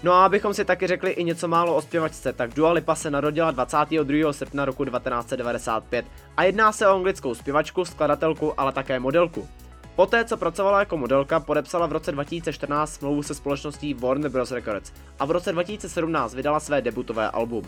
[0.04, 3.12] No a abychom si taky řekli i něco málo o zpěvačce, tak Dua Lipa se
[3.12, 4.34] narodila 22.
[4.34, 6.06] srpna roku 1995
[6.38, 9.48] a jedná se o anglickou zpěvačku, skladatelku, ale také modelku.
[9.96, 14.52] Poté, co pracovala jako modelka, podepsala v roce 2014 smlouvu se společností Warner Bros.
[14.52, 17.64] Records a v roce 2017 vydala své debutové album.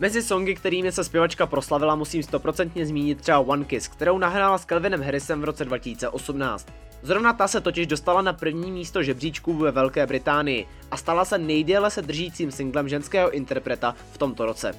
[0.00, 4.64] Mezi songy, kterými se zpěvačka proslavila, musím stoprocentně zmínit třeba One Kiss, kterou nahrála s
[4.64, 6.68] Calvinem Harrisem v roce 2018.
[7.02, 11.38] Zrovna ta se totiž dostala na první místo žebříčků ve Velké Británii a stala se
[11.38, 14.74] nejdéle se držícím singlem ženského interpreta v tomto roce.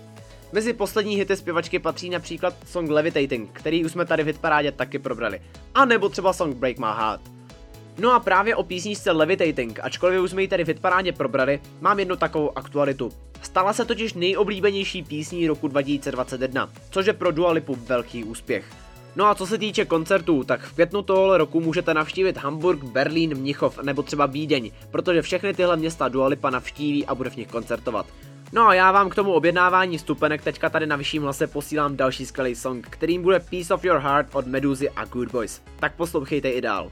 [0.51, 4.99] Mezi poslední hity zpěvačky patří například song Levitating, který už jsme tady v hitparádě taky
[4.99, 5.41] probrali,
[5.73, 7.38] a nebo třeba song Break My Heart.
[7.99, 11.99] No a právě o písničce Levitating, ačkoliv už jsme ji tady v hitparádě probrali, mám
[11.99, 13.11] jednu takovou aktualitu.
[13.41, 18.65] Stala se totiž nejoblíbenější písní roku 2021, což je pro Dua Lipu velký úspěch.
[19.15, 23.35] No a co se týče koncertů, tak v květnu tohoto roku můžete navštívit Hamburg, Berlín,
[23.35, 27.47] Mnichov nebo třeba Vídeň, protože všechny tyhle města Dua Lipa navštíví a bude v nich
[27.47, 28.05] koncertovat.
[28.53, 32.25] No a já vám k tomu objednávání vstupenek teďka tady na vyšším hlase posílám další
[32.25, 35.61] skvělý song, kterým bude Piece of Your Heart od Meduzy a Good Boys.
[35.79, 36.91] Tak poslouchejte i dál.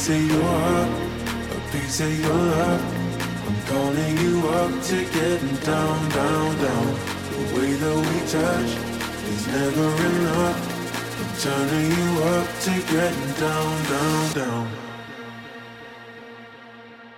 [0.00, 0.90] piece of your heart,
[1.52, 2.82] a piece of your love.
[3.46, 6.86] I'm calling you up to getting down, down, down.
[7.28, 8.70] The way that we touch
[9.28, 10.58] is never enough.
[11.20, 14.68] I'm turning you up to getting down, down, down.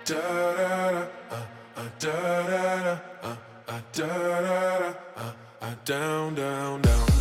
[0.03, 0.19] Da
[0.57, 1.45] da da, uh,
[1.77, 3.35] uh, da da da, uh,
[3.69, 5.31] uh, da da da, uh,
[5.61, 7.12] uh, down, down, down, down, down.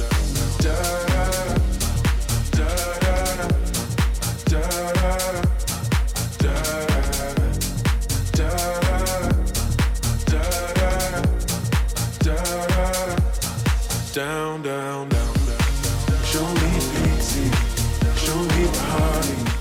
[14.14, 16.24] Down, down, down, down.
[16.24, 17.50] Show me pity,
[18.16, 19.52] show me party.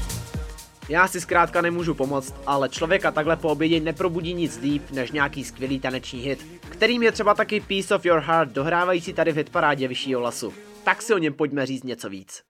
[0.89, 5.43] Já si zkrátka nemůžu pomoct, ale člověka takhle po obědě neprobudí nic líp než nějaký
[5.43, 9.87] skvělý taneční hit, kterým je třeba taky Piece of Your Heart, dohrávající tady v hitparádě
[9.87, 10.53] vyššího hlasu.
[10.83, 12.41] Tak si o něm pojďme říct něco víc.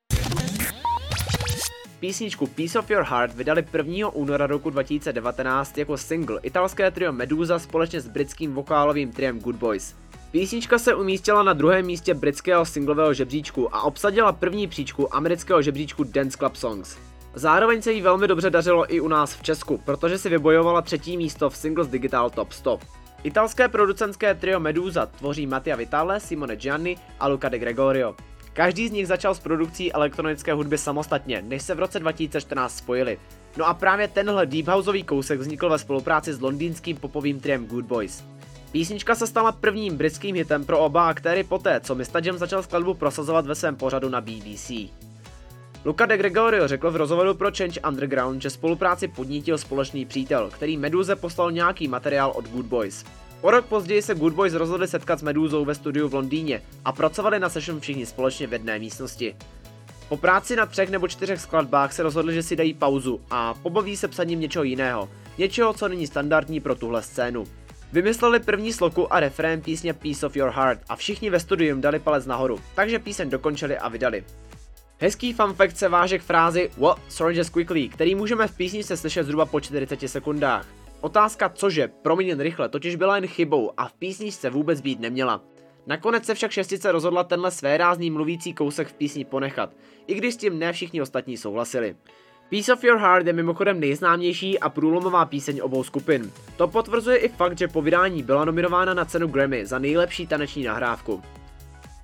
[1.99, 4.09] Písničku Piece of Your Heart vydali 1.
[4.09, 9.95] února roku 2019 jako single italské trio Medusa společně s britským vokálovým triem Good Boys.
[10.31, 16.03] Písnička se umístila na druhém místě britského singlového žebříčku a obsadila první příčku amerického žebříčku
[16.03, 16.97] Dance Club Songs.
[17.33, 21.17] Zároveň se jí velmi dobře dařilo i u nás v Česku, protože si vybojovala třetí
[21.17, 22.79] místo v Singles Digital Top 100.
[23.23, 28.15] Italské producentské trio Medusa tvoří Mattia Vitale, Simone Gianni a Luca de Gregorio.
[28.53, 33.19] Každý z nich začal s produkcí elektronické hudby samostatně, než se v roce 2014 spojili.
[33.57, 37.85] No a právě tenhle deep houseový kousek vznikl ve spolupráci s londýnským popovým triem Good
[37.85, 38.23] Boys.
[38.71, 42.21] Písnička se stala prvním britským hitem pro oba aktéry poté, co Mr.
[42.23, 44.71] Jam začal skladbu prosazovat ve svém pořadu na BBC.
[45.85, 50.77] Luca de Gregorio řekl v rozhovoru pro Change Underground, že spolupráci podnítil společný přítel, který
[50.77, 53.05] Meduze poslal nějaký materiál od Good Boys.
[53.41, 56.91] O rok později se Good Boys rozhodli setkat s Meduzou ve studiu v Londýně a
[56.91, 59.35] pracovali na session všichni společně v jedné místnosti.
[60.09, 63.97] Po práci na třech nebo čtyřech skladbách se rozhodli, že si dají pauzu a pobaví
[63.97, 67.43] se psaním něčeho jiného, něčeho, co není standardní pro tuhle scénu.
[67.93, 71.99] Vymysleli první sloku a refrén písně Piece of Your Heart a všichni ve studiu dali
[71.99, 74.23] palec nahoru, takže píseň dokončili a vydali.
[74.97, 79.23] Hezký fun fact se váže k frázi What Surges Quickly, který můžeme v písničce slyšet
[79.23, 80.65] zhruba po 40 sekundách.
[81.01, 85.41] Otázka cože, promiň jen rychle, totiž byla jen chybou a v písničce vůbec být neměla.
[85.87, 89.75] Nakonec se však šestice rozhodla tenhle svérázný mluvící kousek v písni ponechat,
[90.07, 91.95] i když s tím ne všichni ostatní souhlasili.
[92.51, 96.31] Piece of Your Heart je mimochodem nejznámější a průlomová píseň obou skupin.
[96.57, 100.63] To potvrzuje i fakt, že po vydání byla nominována na cenu Grammy za nejlepší taneční
[100.63, 101.21] nahrávku.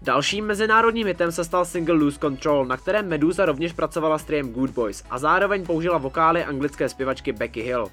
[0.01, 4.53] Dalším mezinárodním hitem se stal single Lose Control, na kterém Medusa rovněž pracovala s triem
[4.53, 7.87] Good Boys a zároveň použila vokály anglické zpěvačky Becky Hill.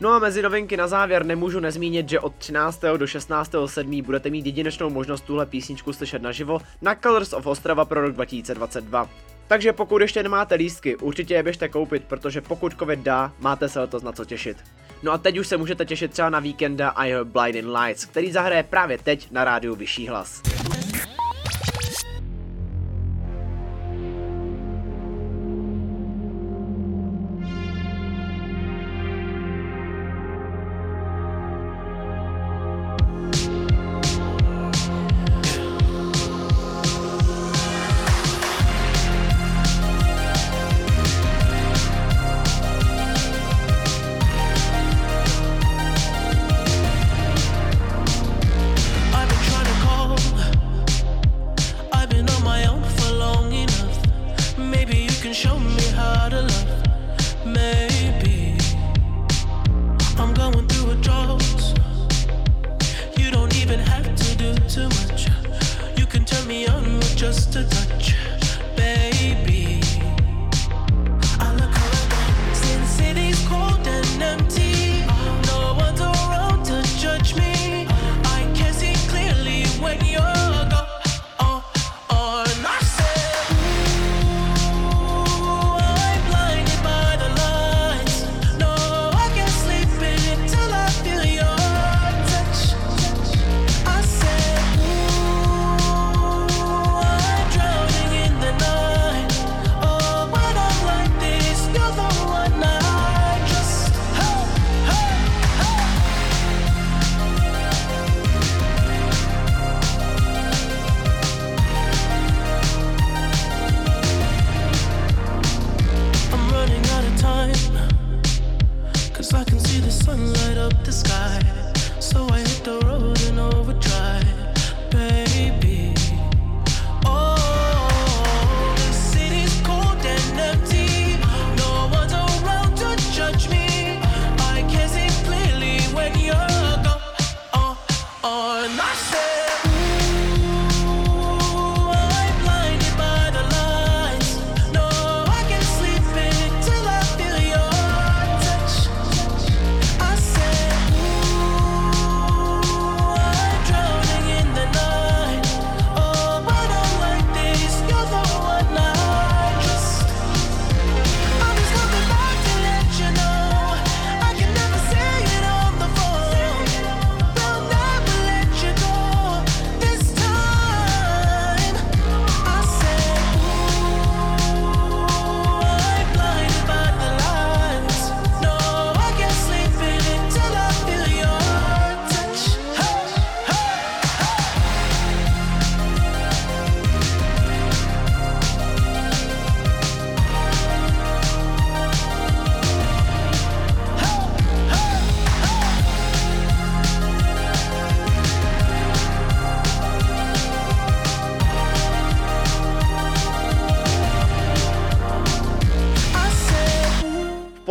[0.00, 2.82] No a mezi novinky na závěr nemůžu nezmínit, že od 13.
[2.96, 3.54] do 16.
[3.66, 4.02] 7.
[4.02, 9.08] budete mít jedinečnou možnost tuhle písničku slyšet naživo na Colors of Ostrava pro rok 2022.
[9.48, 13.80] Takže pokud ještě nemáte lístky, určitě je běžte koupit, protože pokud covid dá, máte se
[13.80, 14.56] letos na co těšit.
[15.02, 18.32] No a teď už se můžete těšit třeba na víkenda I Heard Blinding Lights, který
[18.32, 20.42] zahraje právě teď na rádiu Vyšší hlas.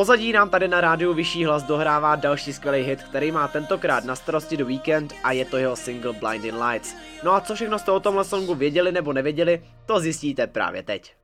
[0.05, 4.15] Pozadí nám tady na rádiu Vyšší hlas dohrává další skvělý hit, který má tentokrát na
[4.15, 6.95] starosti do Weekend a je to jeho single Blinding Lights.
[7.23, 11.15] No a co všechno z toho tomhle songu věděli nebo nevěděli, to zjistíte právě teď.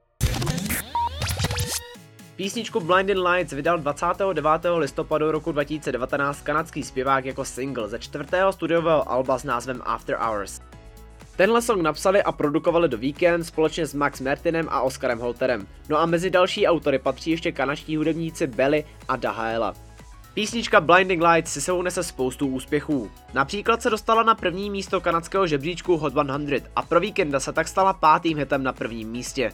[2.36, 4.46] Písničku Blinding Lights vydal 29.
[4.78, 10.62] listopadu roku 2019 kanadský zpěvák jako single ze čtvrtého studiového alba s názvem After Hours.
[11.36, 15.68] Tenhle song napsali a produkovali do Weekend společně s Max Martinem a Oscarem Holterem.
[15.90, 19.74] No a mezi další autory patří ještě kanadští hudebníci Belly a Dahaela.
[20.34, 23.12] Písnička Blinding Lights si sebou nese spoustu úspěchů.
[23.34, 26.22] Například se dostala na první místo kanadského žebříčku Hot 100
[26.76, 29.52] a pro Weekenda se tak stala pátým hitem na prvním místě.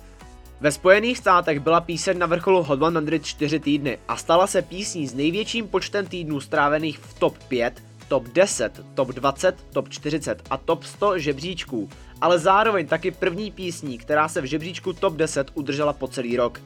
[0.60, 5.08] Ve Spojených státech byla píseň na vrcholu Hot 100 4 týdny a stala se písní
[5.08, 10.58] s největším počtem týdnů strávených v top 5, top 10, top 20, top 40 a
[10.58, 11.90] top 100 žebříčků,
[12.22, 16.62] ale zároveň taky první písní, která se v žebříčku top 10 udržela po celý rok.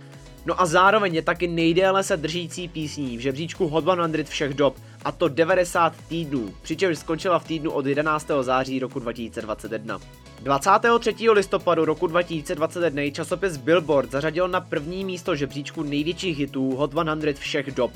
[0.45, 4.77] No a zároveň je taky nejdéle se držící písní v žebříčku Hot 100 všech dob,
[5.05, 8.27] a to 90 týdnů, přičemž skončila v týdnu od 11.
[8.41, 9.99] září roku 2021.
[10.43, 11.29] 23.
[11.29, 17.71] listopadu roku 2021 časopis Billboard zařadil na první místo žebříčku největších hitů Hot 100 všech
[17.71, 17.91] dob.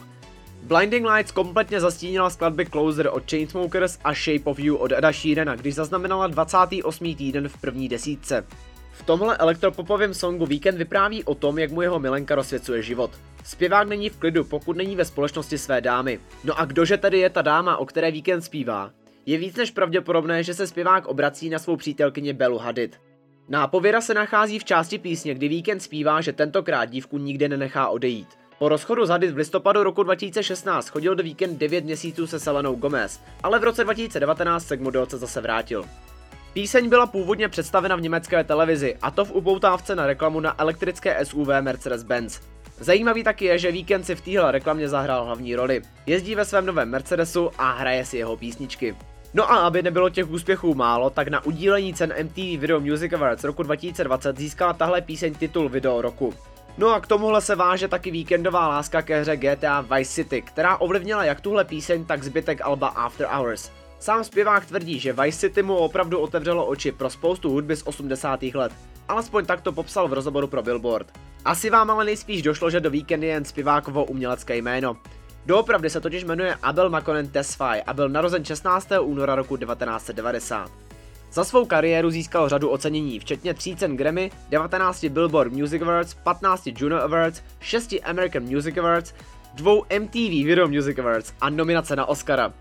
[0.65, 5.55] Blinding Lights kompletně zastínila skladby Closer od Chainsmokers a Shape of You od Eda Sheerana,
[5.55, 7.15] když zaznamenala 28.
[7.15, 8.45] týden v první desítce.
[8.91, 13.11] V tomhle elektropopovém songu Weekend vypráví o tom, jak mu jeho milenka rozsvěcuje život.
[13.43, 16.19] Zpěvák není v klidu, pokud není ve společnosti své dámy.
[16.43, 18.91] No a kdože tedy je ta dáma, o které Weekend zpívá?
[19.25, 22.99] Je víc než pravděpodobné, že se zpěvák obrací na svou přítelkyni Belu Hadid.
[23.49, 28.27] Nápověda se nachází v části písně, kdy Weekend zpívá, že tentokrát dívku nikdy nenechá odejít.
[28.59, 32.75] Po rozchodu z Hadid v listopadu roku 2016 chodil do Weekend 9 měsíců se Selenou
[32.75, 35.85] Gomez, ale v roce 2019 se k modelce zase vrátil.
[36.53, 41.25] Píseň byla původně představena v německé televizi, a to v upoutávce na reklamu na elektrické
[41.25, 42.41] SUV Mercedes-Benz.
[42.79, 45.81] Zajímavý taky je, že Weekend si v téhle reklamě zahrál hlavní roli.
[46.05, 48.95] Jezdí ve svém novém Mercedesu a hraje si jeho písničky.
[49.33, 53.43] No a aby nebylo těch úspěchů málo, tak na udílení cen MTV Video Music Awards
[53.43, 56.33] roku 2020 získala tahle píseň titul Video roku.
[56.77, 60.77] No a k tomuhle se váže taky víkendová láska ke hře GTA Vice City, která
[60.77, 63.71] ovlivnila jak tuhle píseň, tak zbytek alba After Hours.
[63.99, 68.43] Sám zpěvák tvrdí, že Vice City mu opravdu otevřelo oči pro spoustu hudby z 80.
[68.43, 68.73] let.
[69.07, 71.07] Alespoň tak to popsal v rozhovoru pro Billboard.
[71.45, 74.97] Asi vám ale nejspíš došlo, že do je jen zpěvákovo umělecké jméno.
[75.45, 78.89] Doopravdy se totiž jmenuje Abel Makonnen Tesfaye a byl narozen 16.
[79.01, 80.84] února roku 1990.
[81.35, 86.67] Za svou kariéru získal řadu ocenění, včetně 3 cen Grammy, 19 Billboard Music Awards, 15
[86.77, 89.13] Juno Awards, 6 American Music Awards,
[89.53, 92.53] 2 MTV Video Music Awards a nominace na Oscara.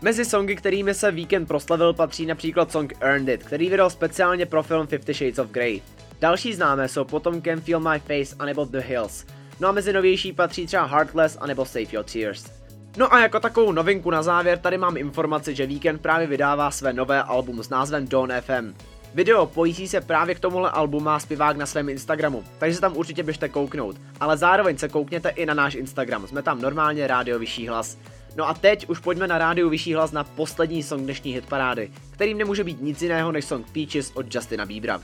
[0.00, 4.62] Mezi songy, kterými se Weekend proslavil, patří například song Earned It, který vydal speciálně pro
[4.62, 5.82] film Fifty Shades of Grey.
[6.20, 9.26] Další známé jsou potom Can Feel My Face a nebo The Hills.
[9.60, 12.61] No a mezi novější patří třeba Heartless a nebo Save Your Tears.
[12.96, 16.92] No a jako takovou novinku na závěr tady mám informaci, že Weekend právě vydává své
[16.92, 18.74] nové album s názvem Dawn FM.
[19.14, 22.96] Video pojící se právě k tomuhle albu má zpěvák na svém Instagramu, takže se tam
[22.96, 27.38] určitě běžte kouknout, ale zároveň se koukněte i na náš Instagram, jsme tam normálně rádio
[27.38, 27.98] Vyšší hlas.
[28.36, 32.38] No a teď už pojďme na rádiu Vyšší hlas na poslední song dnešní hitparády, kterým
[32.38, 35.00] nemůže být nic jiného než song Peaches od Justina Biebera.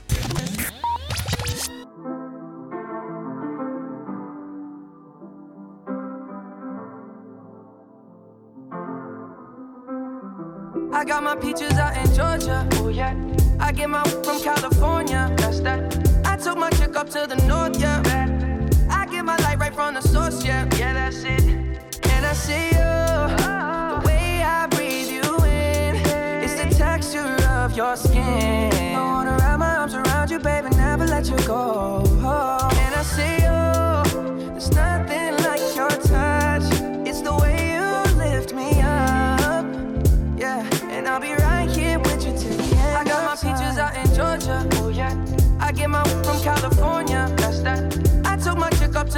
[10.99, 12.67] I got my peaches out in Georgia.
[12.73, 13.15] Oh yeah.
[13.57, 15.33] I get my from California.
[15.37, 15.79] That's that.
[16.25, 18.48] I took my chick up to the north, yeah.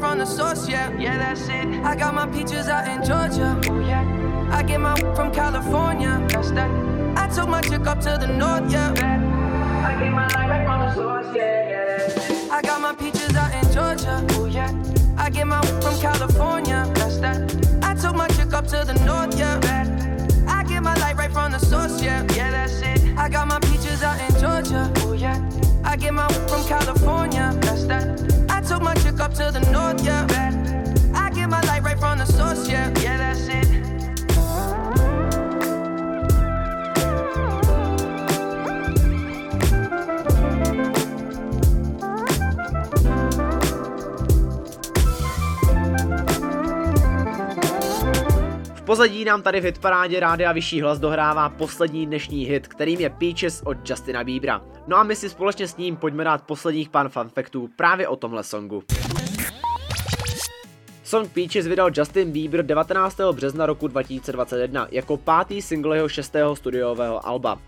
[0.00, 0.68] from the source.
[0.68, 0.90] Yeah.
[0.98, 1.66] Yeah, that's it.
[1.84, 3.60] I got my peaches out in Georgia.
[3.68, 4.04] Oh yeah.
[4.50, 6.26] I get my from California.
[6.30, 6.70] That's that.
[7.16, 8.72] I took my chick up to the north.
[8.72, 8.90] Yeah.
[9.84, 11.36] I get my light right from the source.
[11.36, 11.68] Yeah.
[11.68, 12.50] Yeah, that's it.
[12.50, 14.26] I got my peaches out in Georgia.
[14.30, 14.72] Oh yeah.
[15.18, 16.90] I get my from California.
[16.94, 17.38] That's that.
[17.82, 19.38] I took my chick up to the north.
[19.38, 19.60] Yeah.
[20.48, 22.26] I get my light right from the source, yeah.
[22.34, 23.16] Yeah, that's it.
[23.18, 24.90] I got my peaches out in Georgia.
[24.98, 25.38] Oh yeah.
[25.84, 27.52] I get my from California.
[27.62, 28.46] That's that.
[28.48, 30.26] I took my chick up to the north, yeah.
[31.14, 32.92] I get my light right from the source, yeah.
[33.00, 33.79] Yeah, that's it.
[48.90, 53.62] Pozadí nám tady v hitparádě Rádia Vyšší hlas dohrává poslední dnešní hit, kterým je Peaches
[53.64, 54.62] od Justina Biebera.
[54.86, 58.44] No a my si společně s ním pojďme dát posledních pár fanfaktů právě o tomhle
[58.44, 58.82] songu.
[61.04, 63.16] Song Peaches vydal Justin Bieber 19.
[63.32, 67.58] března roku 2021 jako pátý single jeho šestého studiového alba.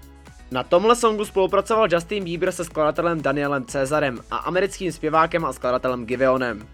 [0.51, 6.07] Na tomhle songu spolupracoval Justin Bieber se skladatelem Danielem Cezarem a americkým zpěvákem a skladatelem
[6.07, 6.67] Giveonem.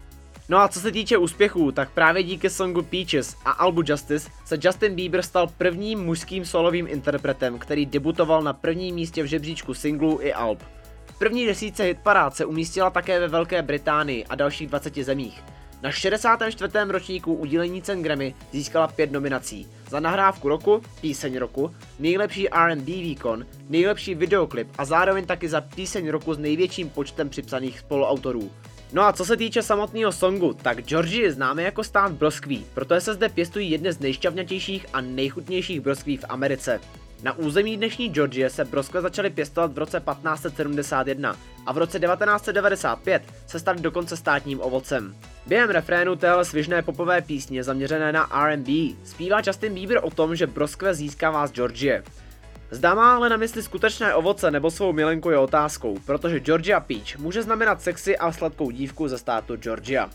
[0.50, 4.58] No a co se týče úspěchů, tak právě díky songu Peaches a albu Justice se
[4.60, 10.18] Justin Bieber stal prvním mužským solovým interpretem, který debutoval na prvním místě v žebříčku singlů
[10.22, 10.62] i alb.
[11.06, 15.44] V první desítce hitparád se umístila také ve Velké Británii a dalších 20 zemích.
[15.82, 16.72] Na 64.
[16.88, 19.66] ročníku udílení cen Grammy získala pět nominací.
[19.88, 26.08] Za nahrávku roku, píseň roku, nejlepší R&B výkon, nejlepší videoklip a zároveň taky za píseň
[26.08, 28.50] roku s největším počtem připsaných spoluautorů.
[28.92, 33.00] No a co se týče samotného songu, tak Georgie je známý jako stát broskví, protože
[33.00, 36.80] se zde pěstují jedny z nejšťavnatějších a nejchutnějších broskví v Americe.
[37.22, 41.36] Na území dnešní Georgie se broskve začaly pěstovat v roce 1571
[41.66, 45.16] a v roce 1995 se staly dokonce státním ovocem.
[45.46, 48.72] Během refrénu téhle svižné popové písně zaměřené na R&B
[49.04, 52.02] zpívá Justin Bieber o tom, že broskve získává z Georgie.
[52.70, 57.18] Zda má ale na mysli skutečné ovoce nebo svou milenku je otázkou, protože Georgia Peach
[57.18, 60.10] může znamenat sexy a sladkou dívku ze státu Georgia.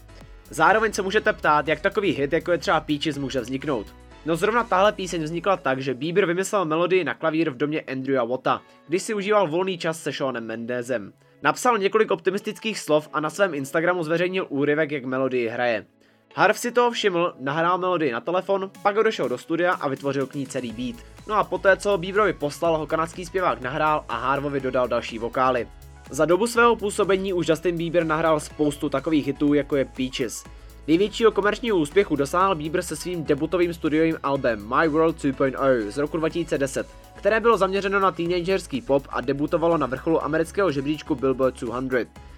[0.49, 3.87] Zároveň se můžete ptát, jak takový hit jako je třeba Peaches může vzniknout.
[4.25, 8.23] No zrovna tahle píseň vznikla tak, že Bieber vymyslel melodii na klavír v domě Andrewa
[8.23, 11.13] Watta, když si užíval volný čas se Seanem Mendezem.
[11.41, 15.85] Napsal několik optimistických slov a na svém Instagramu zveřejnil úryvek, jak melodii hraje.
[16.35, 20.35] Harv si toho všiml, nahrál melodii na telefon, pak došel do studia a vytvořil k
[20.35, 21.05] ní celý beat.
[21.27, 25.19] No a poté, co ho Bieberovi poslal, ho kanadský zpěvák nahrál a Harvovi dodal další
[25.19, 25.67] vokály.
[26.09, 30.43] Za dobu svého působení už Justin Bieber nahrál spoustu takových hitů, jako je Peaches.
[30.87, 36.17] Největšího komerčního úspěchu dosáhl Bieber se svým debutovým studiovým albem My World 2.0 z roku
[36.17, 42.32] 2010, které bylo zaměřeno na teenagerský pop a debutovalo na vrcholu amerického žebříčku Billboard 200.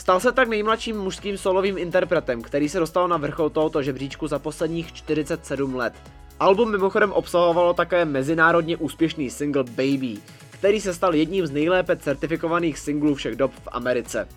[0.00, 4.38] Stal se tak nejmladším mužským solovým interpretem, který se dostal na vrchol tohoto žebříčku za
[4.38, 5.94] posledních 47 let.
[6.38, 10.18] Album mimochodem obsahovalo také mezinárodně úspěšný single Baby,
[10.50, 14.28] který se stal jedním z nejlépe certifikovaných singlů všech dob v Americe.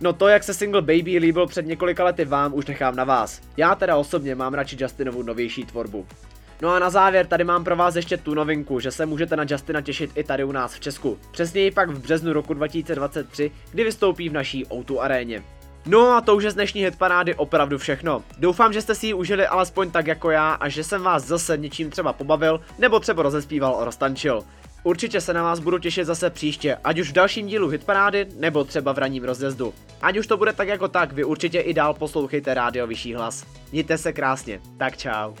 [0.00, 3.40] No to, jak se single Baby líbil před několika lety vám, už nechám na vás.
[3.56, 6.06] Já teda osobně mám radši Justinovu novější tvorbu.
[6.62, 9.44] No a na závěr tady mám pro vás ještě tu novinku, že se můžete na
[9.48, 11.18] Justina těšit i tady u nás v Česku.
[11.30, 15.44] Přesněji pak v březnu roku 2023, kdy vystoupí v naší O2 aréně.
[15.86, 18.22] No a to už je z dnešní hitparády opravdu všechno.
[18.38, 21.56] Doufám, že jste si ji užili alespoň tak jako já a že jsem vás zase
[21.56, 24.42] něčím třeba pobavil nebo třeba rozespíval o roztančil.
[24.82, 28.64] Určitě se na vás budu těšit zase příště, ať už v dalším dílu Hitparády, nebo
[28.64, 29.74] třeba v ranním rozjezdu.
[30.02, 33.46] Ať už to bude tak jako tak, vy určitě i dál poslouchejte rádio Vyšší hlas.
[33.72, 35.34] Mějte se krásně, tak čau.